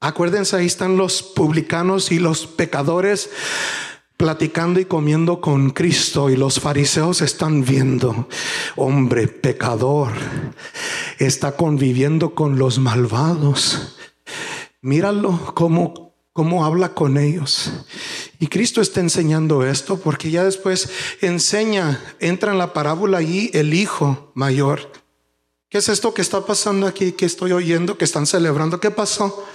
[0.00, 3.30] Acuérdense, ahí están los publicanos y los pecadores
[4.16, 8.28] platicando y comiendo con Cristo y los fariseos están viendo,
[8.74, 10.10] hombre pecador,
[11.20, 13.94] está conviviendo con los malvados
[14.80, 17.70] Míralo cómo, cómo habla con ellos.
[18.38, 20.88] Y Cristo está enseñando esto porque ya después
[21.20, 24.92] enseña, entra en la parábola allí el hijo mayor.
[25.68, 27.12] ¿Qué es esto que está pasando aquí?
[27.12, 28.80] Que estoy oyendo que están celebrando.
[28.80, 29.46] ¿Qué pasó?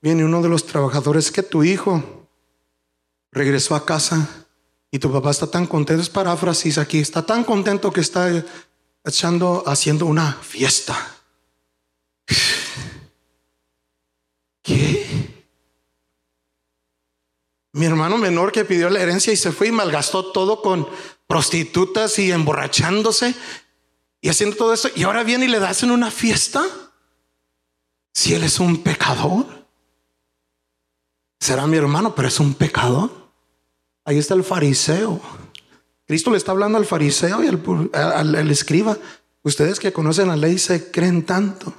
[0.00, 2.26] Viene uno de los trabajadores que tu hijo
[3.30, 4.46] regresó a casa
[4.90, 6.02] y tu papá está tan contento.
[6.02, 6.98] Es paráfrasis aquí.
[6.98, 8.44] Está tan contento que está
[9.04, 10.96] echando, haciendo una fiesta.
[17.72, 20.88] Mi hermano menor que pidió la herencia y se fue y malgastó todo con
[21.26, 23.34] prostitutas y emborrachándose
[24.20, 24.88] y haciendo todo eso.
[24.96, 26.64] Y ahora viene y le das en una fiesta.
[28.12, 29.46] Si él es un pecador,
[31.38, 33.10] será mi hermano, pero es un pecador.
[34.04, 35.20] Ahí está el fariseo.
[36.06, 38.98] Cristo le está hablando al fariseo y al, al escriba.
[39.42, 41.72] Ustedes que conocen la ley se creen tanto.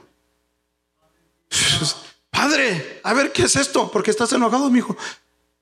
[2.52, 3.90] Padre, a ver, ¿qué es esto?
[3.90, 4.98] ¿Por qué estás enojado, mi hijo?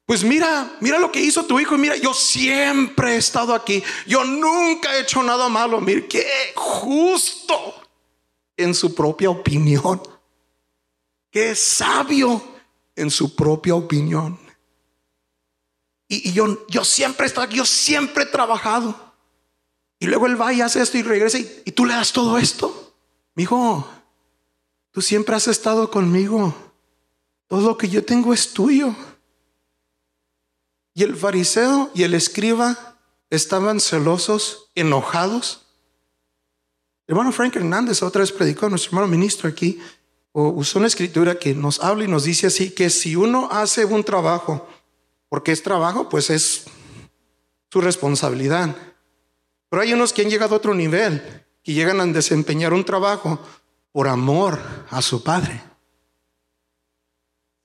[0.07, 1.77] Pues mira, mira lo que hizo tu hijo.
[1.77, 3.83] Mira, yo siempre he estado aquí.
[4.07, 5.79] Yo nunca he hecho nada malo.
[5.81, 6.25] Mira, qué
[6.55, 7.75] justo
[8.57, 10.01] en su propia opinión.
[11.31, 12.41] es sabio
[12.95, 14.39] en su propia opinión.
[16.07, 19.13] Y, yo, yo siempre he estado, yo siempre he trabajado.
[19.99, 22.39] Y luego él va y hace esto y regresa y, y tú le das todo
[22.39, 22.95] esto.
[23.35, 23.87] Mi hijo,
[24.89, 26.68] tú siempre has estado conmigo.
[27.49, 28.95] Todo lo que yo tengo es tuyo.
[30.93, 32.99] Y el fariseo y el escriba
[33.31, 35.65] estaban celosos, enojados.
[37.07, 39.79] El hermano Frank Hernández otra vez predicó, nuestro hermano ministro aquí,
[40.31, 43.83] o usó una escritura que nos habla y nos dice así, que si uno hace
[43.83, 44.69] un trabajo,
[45.27, 46.65] porque es trabajo, pues es
[47.71, 48.75] su responsabilidad.
[49.69, 53.39] Pero hay unos que han llegado a otro nivel, que llegan a desempeñar un trabajo
[53.91, 54.59] por amor
[54.91, 55.68] a su padre.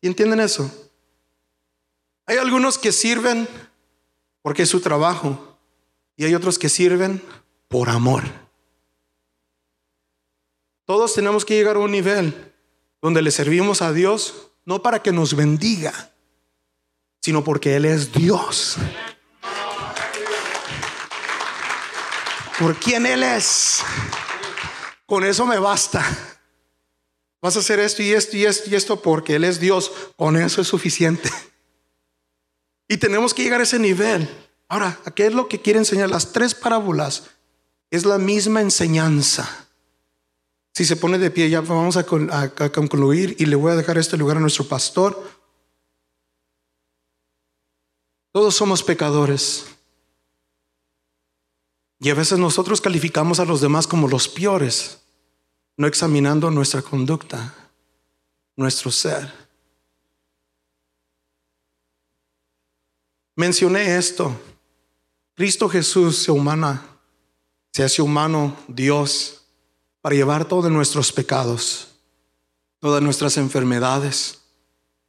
[0.04, 0.70] ¿Y entienden eso?
[2.26, 3.48] Hay algunos que sirven
[4.42, 5.56] porque es su trabajo
[6.14, 7.22] y hay otros que sirven
[7.68, 8.22] por amor.
[10.84, 12.52] Todos tenemos que llegar a un nivel
[13.00, 16.12] donde le servimos a Dios no para que nos bendiga,
[17.22, 18.76] sino porque Él es Dios.
[22.58, 23.82] Por quien Él es.
[25.06, 26.33] Con eso me basta.
[27.44, 29.92] Vas a hacer esto y esto y esto y esto porque Él es Dios.
[30.16, 31.30] Con eso es suficiente.
[32.86, 34.28] Y tenemos que llegar a ese nivel.
[34.68, 36.10] Ahora, qué es lo que quiere enseñar?
[36.10, 37.30] Las tres parábolas
[37.90, 39.68] es la misma enseñanza.
[40.74, 44.18] Si se pone de pie, ya vamos a, concluir y le voy a dejar este
[44.18, 45.18] lugar a nuestro pastor.
[48.32, 49.64] Todos somos pecadores.
[52.00, 55.03] Y a veces nosotros calificamos a los demás como los peores
[55.76, 57.54] no examinando nuestra conducta,
[58.56, 59.32] nuestro ser.
[63.36, 64.40] Mencioné esto.
[65.34, 66.86] Cristo Jesús se humana,
[67.72, 69.42] se hace humano Dios
[70.00, 71.88] para llevar todos nuestros pecados,
[72.78, 74.42] todas nuestras enfermedades,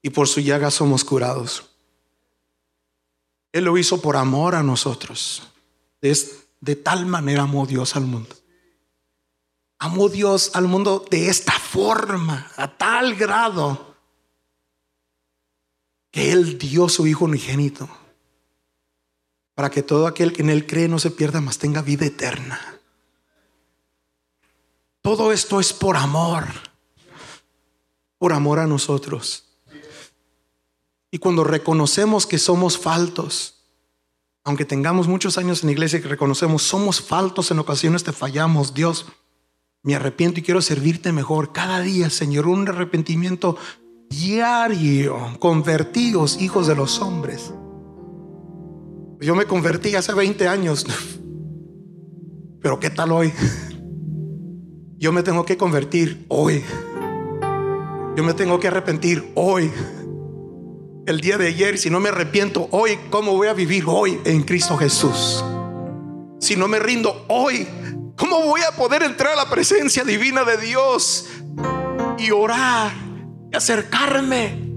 [0.01, 1.70] y por su llaga somos curados.
[3.51, 5.43] Él lo hizo por amor a nosotros.
[6.01, 6.18] De,
[6.59, 8.36] de tal manera amó Dios al mundo
[9.78, 13.95] Amó Dios al mundo de esta forma, a tal grado,
[16.11, 17.89] que Él dio su Hijo unigénito,
[19.53, 22.80] para que todo aquel que en Él cree no se pierda, mas tenga vida eterna.
[25.01, 26.45] Todo esto es por amor,
[28.17, 29.43] por amor a nosotros.
[31.11, 33.55] Y cuando reconocemos que somos faltos,
[34.43, 39.05] aunque tengamos muchos años en iglesia que reconocemos, somos faltos en ocasiones, te fallamos, Dios
[39.86, 42.48] me arrepiento y quiero servirte mejor cada día, Señor.
[42.48, 43.56] Un arrepentimiento
[44.10, 45.16] diario.
[45.38, 47.54] Convertidos, hijos de los hombres.
[49.22, 50.88] Yo me convertí hace 20 años.
[52.62, 53.32] Pero ¿qué tal hoy?
[54.98, 56.64] Yo me tengo que convertir hoy.
[58.18, 59.70] Yo me tengo que arrepentir hoy.
[61.06, 64.42] El día de ayer, si no me arrepiento hoy, ¿cómo voy a vivir hoy en
[64.42, 65.46] Cristo Jesús?
[66.40, 67.68] Si no me rindo hoy,
[68.18, 71.28] ¿Cómo voy a poder entrar a la presencia divina de Dios
[72.18, 72.91] y orar
[73.51, 74.74] y acercarme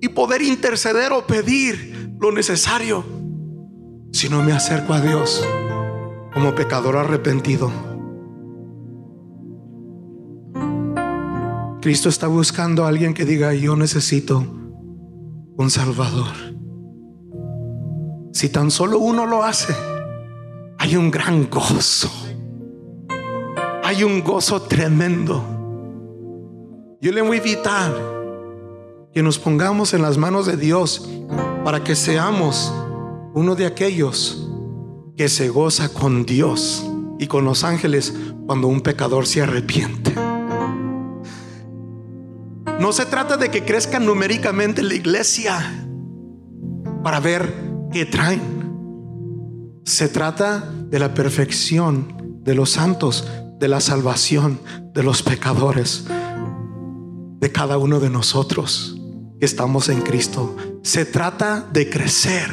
[0.00, 3.04] y poder interceder o pedir lo necesario
[4.12, 5.46] si no me acerco a Dios
[6.34, 7.72] como pecador arrepentido?
[11.80, 14.38] Cristo está buscando a alguien que diga, yo necesito
[15.56, 16.32] un Salvador.
[18.32, 19.74] Si tan solo uno lo hace,
[20.78, 22.10] hay un gran gozo
[23.94, 25.44] hay un gozo tremendo.
[27.00, 27.94] Yo le voy a invitar
[29.12, 31.08] que nos pongamos en las manos de Dios
[31.64, 32.74] para que seamos
[33.34, 34.50] uno de aquellos
[35.16, 36.84] que se goza con Dios
[37.20, 38.12] y con los ángeles
[38.46, 40.12] cuando un pecador se arrepiente.
[42.80, 45.86] No se trata de que crezca numéricamente la iglesia
[47.04, 47.54] para ver
[47.92, 48.42] qué traen.
[49.84, 53.24] Se trata de la perfección de los santos
[53.64, 54.60] de la salvación
[54.92, 56.04] de los pecadores,
[57.40, 59.00] de cada uno de nosotros
[59.40, 60.54] que estamos en Cristo.
[60.82, 62.50] Se trata de crecer,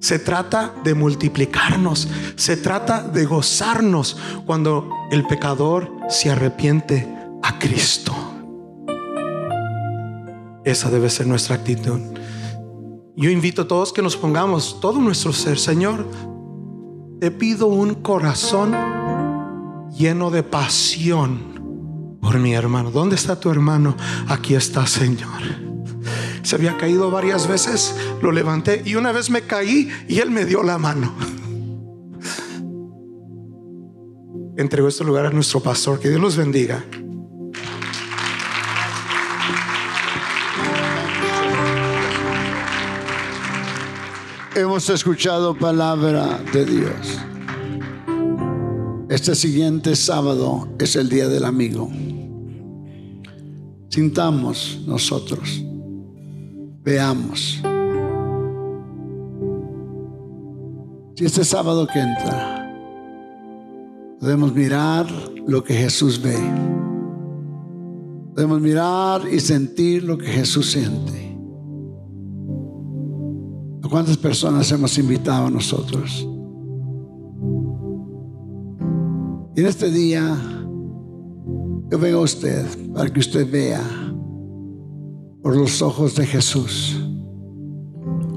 [0.00, 7.08] se trata de multiplicarnos, se trata de gozarnos cuando el pecador se arrepiente
[7.42, 8.14] a Cristo.
[10.66, 12.00] Esa debe ser nuestra actitud.
[13.16, 16.06] Yo invito a todos que nos pongamos todo nuestro ser, Señor,
[17.18, 18.99] te pido un corazón
[19.96, 22.90] lleno de pasión por mi hermano.
[22.90, 23.96] ¿Dónde está tu hermano?
[24.28, 25.42] Aquí está, Señor.
[26.42, 30.44] Se había caído varias veces, lo levanté y una vez me caí y él me
[30.44, 31.14] dio la mano.
[34.56, 36.00] Entregó este lugar a nuestro pastor.
[36.00, 36.84] Que Dios los bendiga.
[44.60, 47.29] hemos escuchado palabra de Dios.
[49.10, 51.90] Este siguiente sábado es el Día del Amigo.
[53.88, 55.64] Sintamos nosotros,
[56.84, 57.60] veamos.
[61.16, 62.72] Si este sábado que entra
[64.20, 65.08] podemos mirar
[65.44, 66.38] lo que Jesús ve,
[68.36, 71.36] podemos mirar y sentir lo que Jesús siente.
[73.82, 76.29] ¿A cuántas personas hemos invitado a nosotros?
[79.56, 80.36] Y en este día
[81.90, 83.82] yo vengo a usted para que usted vea
[85.42, 87.00] por los ojos de Jesús.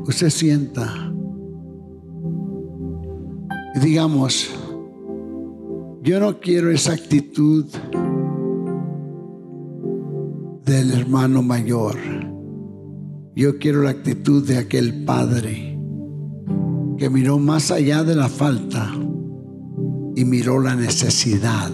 [0.08, 1.14] Usted sienta
[3.76, 4.50] y digamos,
[6.02, 7.66] yo no quiero esa actitud
[10.66, 11.96] del hermano mayor.
[13.36, 15.80] Yo quiero la actitud de aquel padre
[16.98, 18.92] que miró más allá de la falta
[20.16, 21.72] y miró la necesidad.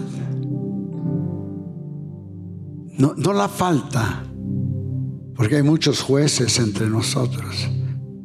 [2.98, 4.24] No, no la falta,
[5.34, 7.68] porque hay muchos jueces entre nosotros,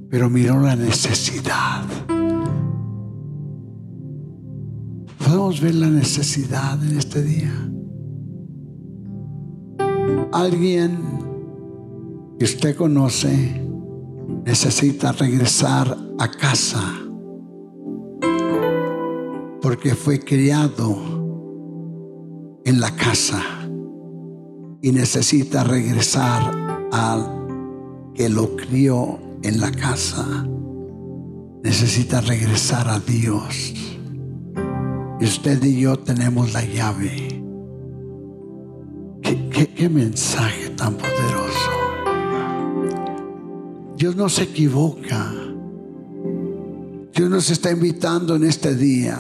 [0.09, 1.83] pero miró la necesidad.
[5.17, 7.53] Podemos ver la necesidad en este día.
[10.31, 10.97] Alguien
[12.37, 13.61] que usted conoce
[14.45, 17.04] necesita regresar a casa
[19.65, 20.95] porque fue criado
[22.65, 23.41] en la casa
[24.79, 30.47] y necesita regresar al que lo crió en la casa.
[31.63, 33.73] Necesita regresar a Dios.
[35.19, 37.43] Y usted y yo tenemos la llave.
[39.23, 41.71] ¿Qué, mensaje tan poderoso?
[43.97, 45.33] Dios no se equivoca.
[47.15, 49.19] Dios nos está invitando en este día.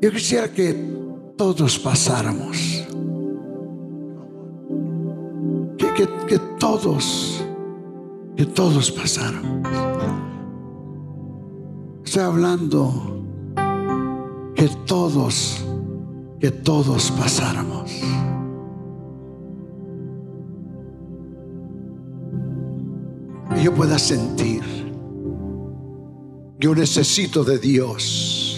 [0.00, 0.74] Yo quisiera que
[1.36, 2.86] todos pasáramos.
[5.78, 7.42] Que, que, que todos,
[8.36, 9.66] que todos pasáramos.
[12.04, 13.24] Estoy hablando
[14.54, 15.64] que todos,
[16.40, 17.90] que todos pasáramos.
[23.54, 24.62] Que yo pueda sentir.
[26.58, 28.55] Yo necesito de Dios.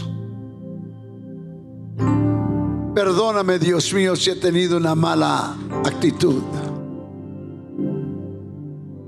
[2.98, 6.42] Perdóname, Dios mío, si he tenido una mala actitud.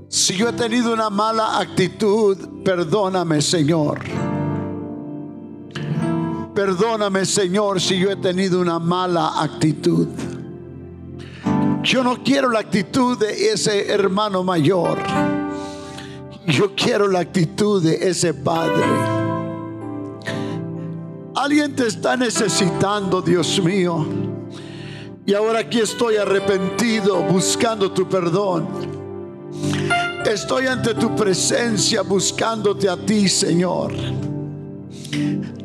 [0.07, 3.99] Si yo he tenido una mala actitud, perdóname, Señor.
[6.55, 10.07] Perdóname, Señor, si yo he tenido una mala actitud.
[11.83, 14.99] Yo no quiero la actitud de ese hermano mayor.
[16.47, 19.20] Yo quiero la actitud de ese padre.
[21.35, 24.05] Alguien te está necesitando, Dios mío.
[25.25, 28.67] Y ahora aquí estoy arrepentido, buscando tu perdón.
[30.25, 33.93] Estoy ante tu presencia buscándote a ti, Señor.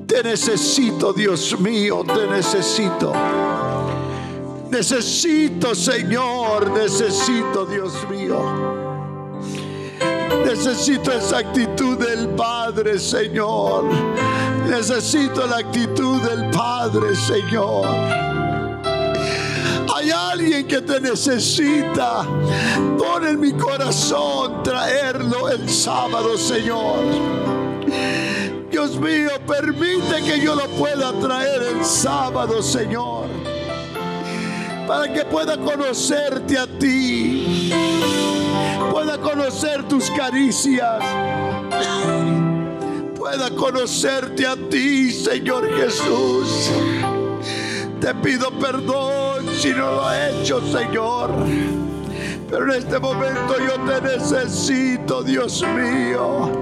[0.07, 3.13] Te necesito, Dios mío, te necesito.
[4.71, 8.87] Necesito, Señor, necesito, Dios mío.
[10.45, 13.85] Necesito esa actitud del Padre, Señor.
[14.69, 17.87] Necesito la actitud del Padre, Señor.
[19.95, 22.25] Hay alguien que te necesita.
[22.99, 26.99] Pon en mi corazón traerlo el sábado, Señor.
[28.71, 33.27] Dios mío, permite que yo lo pueda traer el sábado, Señor.
[34.87, 37.73] Para que pueda conocerte a ti.
[38.91, 41.03] Pueda conocer tus caricias.
[43.29, 46.71] Pueda conocerte a ti, Señor Jesús.
[48.01, 51.33] Te pido perdón si no lo he hecho, Señor.
[52.49, 56.53] Pero en este momento yo te necesito, Dios mío.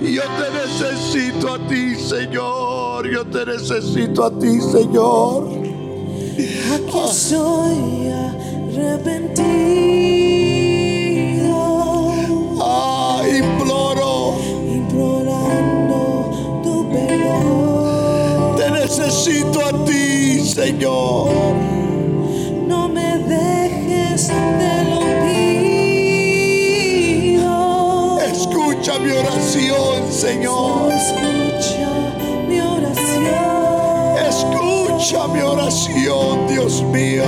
[0.00, 3.10] Yo te necesito a ti, Señor.
[3.10, 5.48] Yo te necesito a ti, Señor.
[6.74, 8.08] Aquí estoy
[8.78, 9.42] arrepentido,
[20.54, 21.32] Señor.
[22.68, 25.00] No me dejes, te lo
[27.32, 28.20] pido.
[28.20, 30.92] Escucha mi oración, Señor.
[30.92, 31.88] Escucha
[32.46, 34.18] mi oración.
[34.28, 37.24] Escucha mi oración, Dios mío.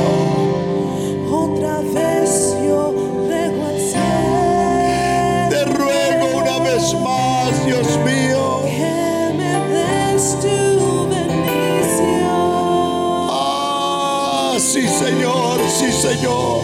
[15.94, 16.62] Señor.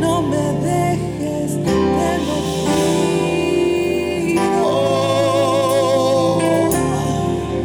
[0.00, 2.36] No me dejes, te lo.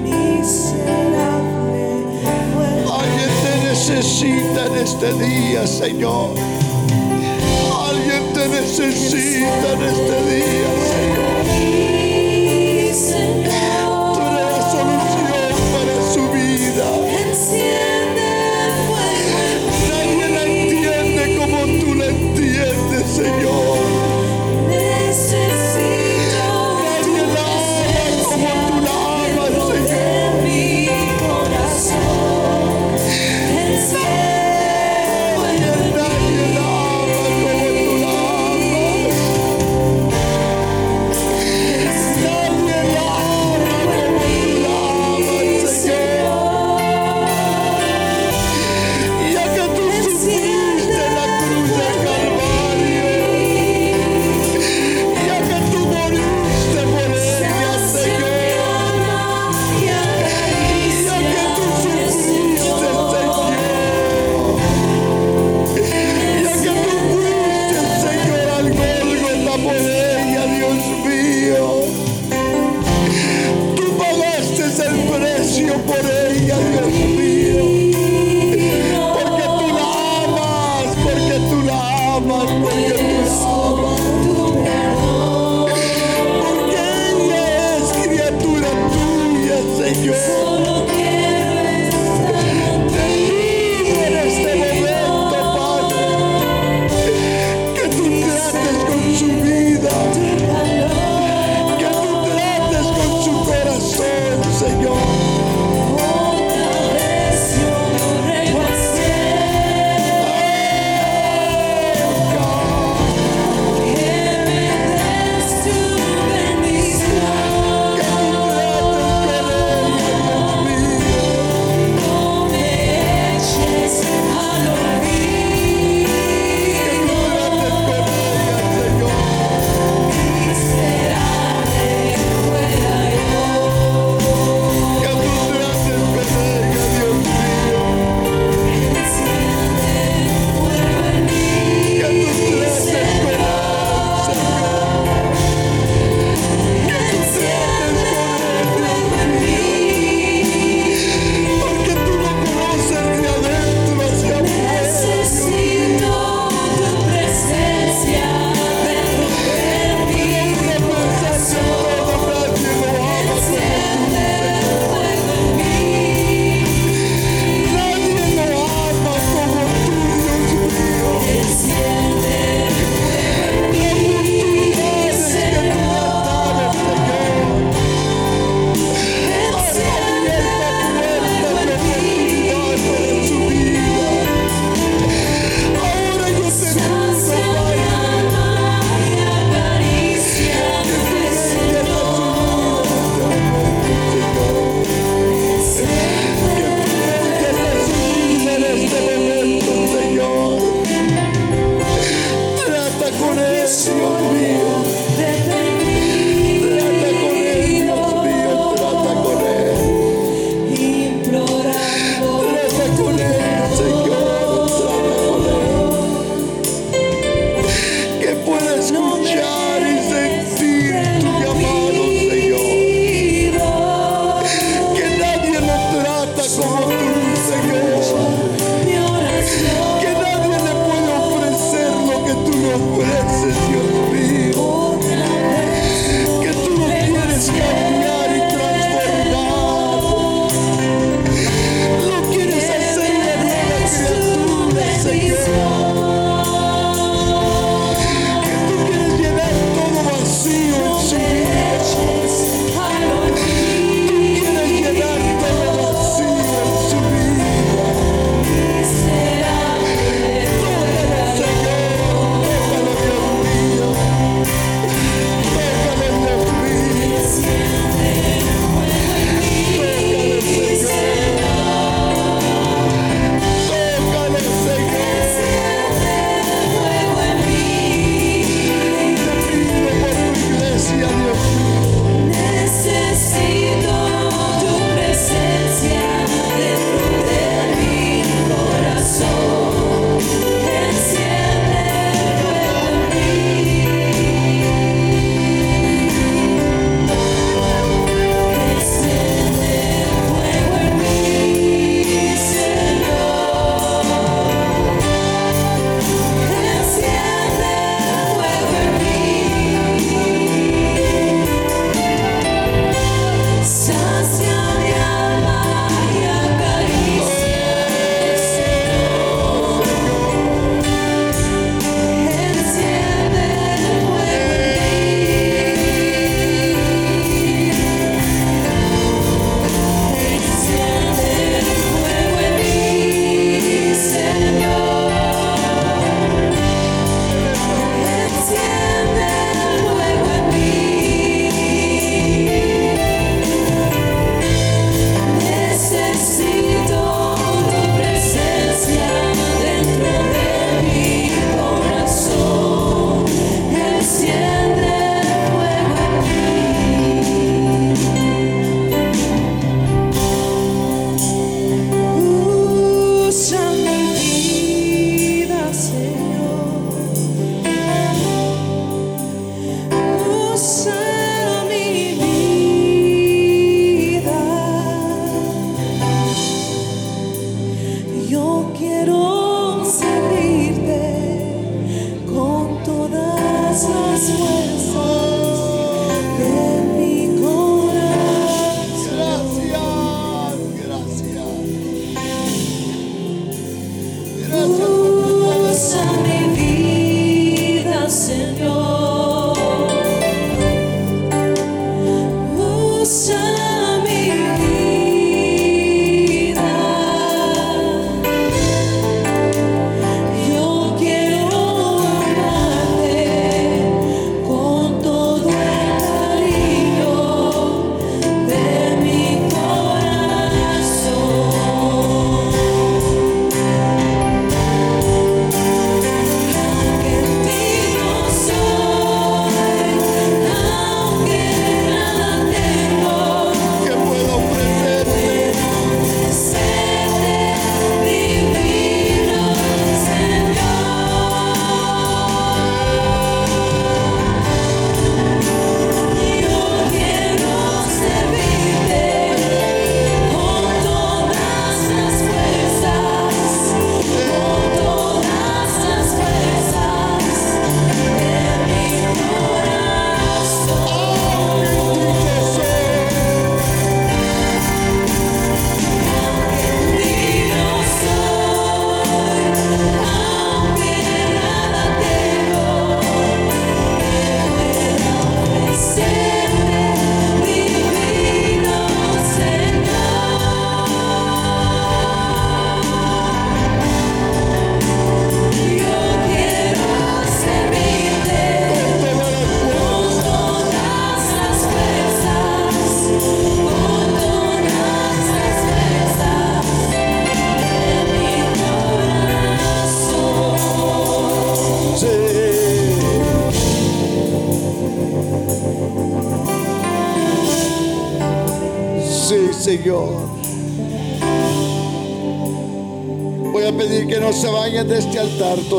[0.03, 1.85] Miserable.
[2.99, 6.29] Alguien te necesita en este día, Señor.
[7.89, 11.40] Alguien te necesita en este día, Señor.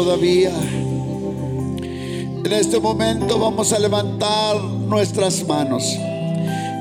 [0.03, 0.51] Todavía.
[2.45, 5.85] En este momento vamos a levantar nuestras manos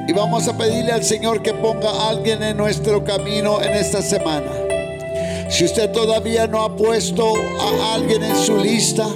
[0.08, 4.02] y vamos a pedirle al Señor que ponga a alguien en nuestro camino en esta
[4.02, 4.52] semana.
[5.50, 9.08] Si usted todavía no ha puesto a alguien en su lista,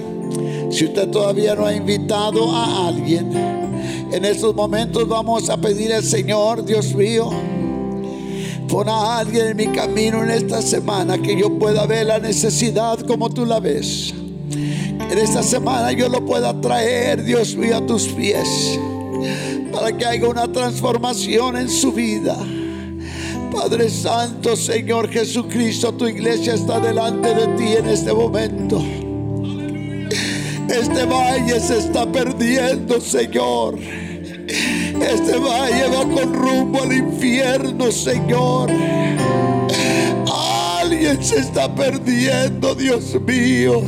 [0.69, 3.31] si usted todavía no ha invitado a alguien,
[4.11, 7.31] en estos momentos vamos a pedir al Señor, Dios mío,
[8.83, 13.29] a alguien en mi camino en esta semana que yo pueda ver la necesidad como
[13.29, 14.13] tú la ves.
[14.49, 18.79] En esta semana yo lo pueda traer, Dios mío, a tus pies,
[19.71, 22.35] para que haya una transformación en su vida.
[23.51, 28.83] Padre Santo, Señor Jesucristo, tu iglesia está delante de ti en este momento.
[30.67, 33.79] Este valle se está perdiendo, Señor.
[35.01, 38.69] Este valle va con rumbo al infierno, Señor.
[40.81, 43.81] Alguien se está perdiendo, Dios mío.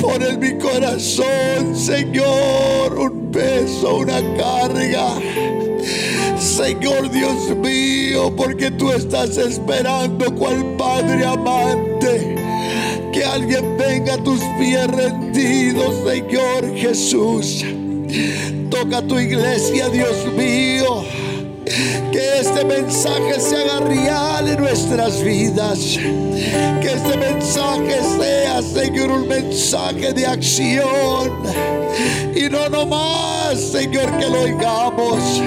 [0.00, 5.14] Pon en mi corazón, Señor, un peso, una carga.
[6.38, 12.36] Señor Dios mío, porque tú estás esperando cual Padre amante.
[13.12, 17.64] Que alguien venga a tus pies rendidos, Señor Jesús.
[18.82, 21.04] Toca tu iglesia, Dios mío.
[22.10, 25.78] Que este mensaje se haga real en nuestras vidas.
[26.80, 31.30] Que este mensaje sea, Señor, un mensaje de acción.
[32.34, 35.40] Y no nomás, Señor, que lo oigamos,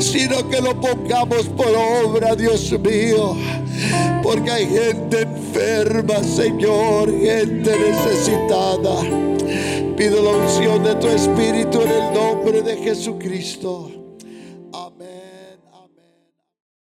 [0.00, 3.36] sino que lo pongamos por obra, Dios mío.
[4.24, 9.26] Porque hay gente enferma, Señor, gente necesitada.
[9.96, 14.05] Pido la unción de tu Espíritu en el nombre de Jesucristo.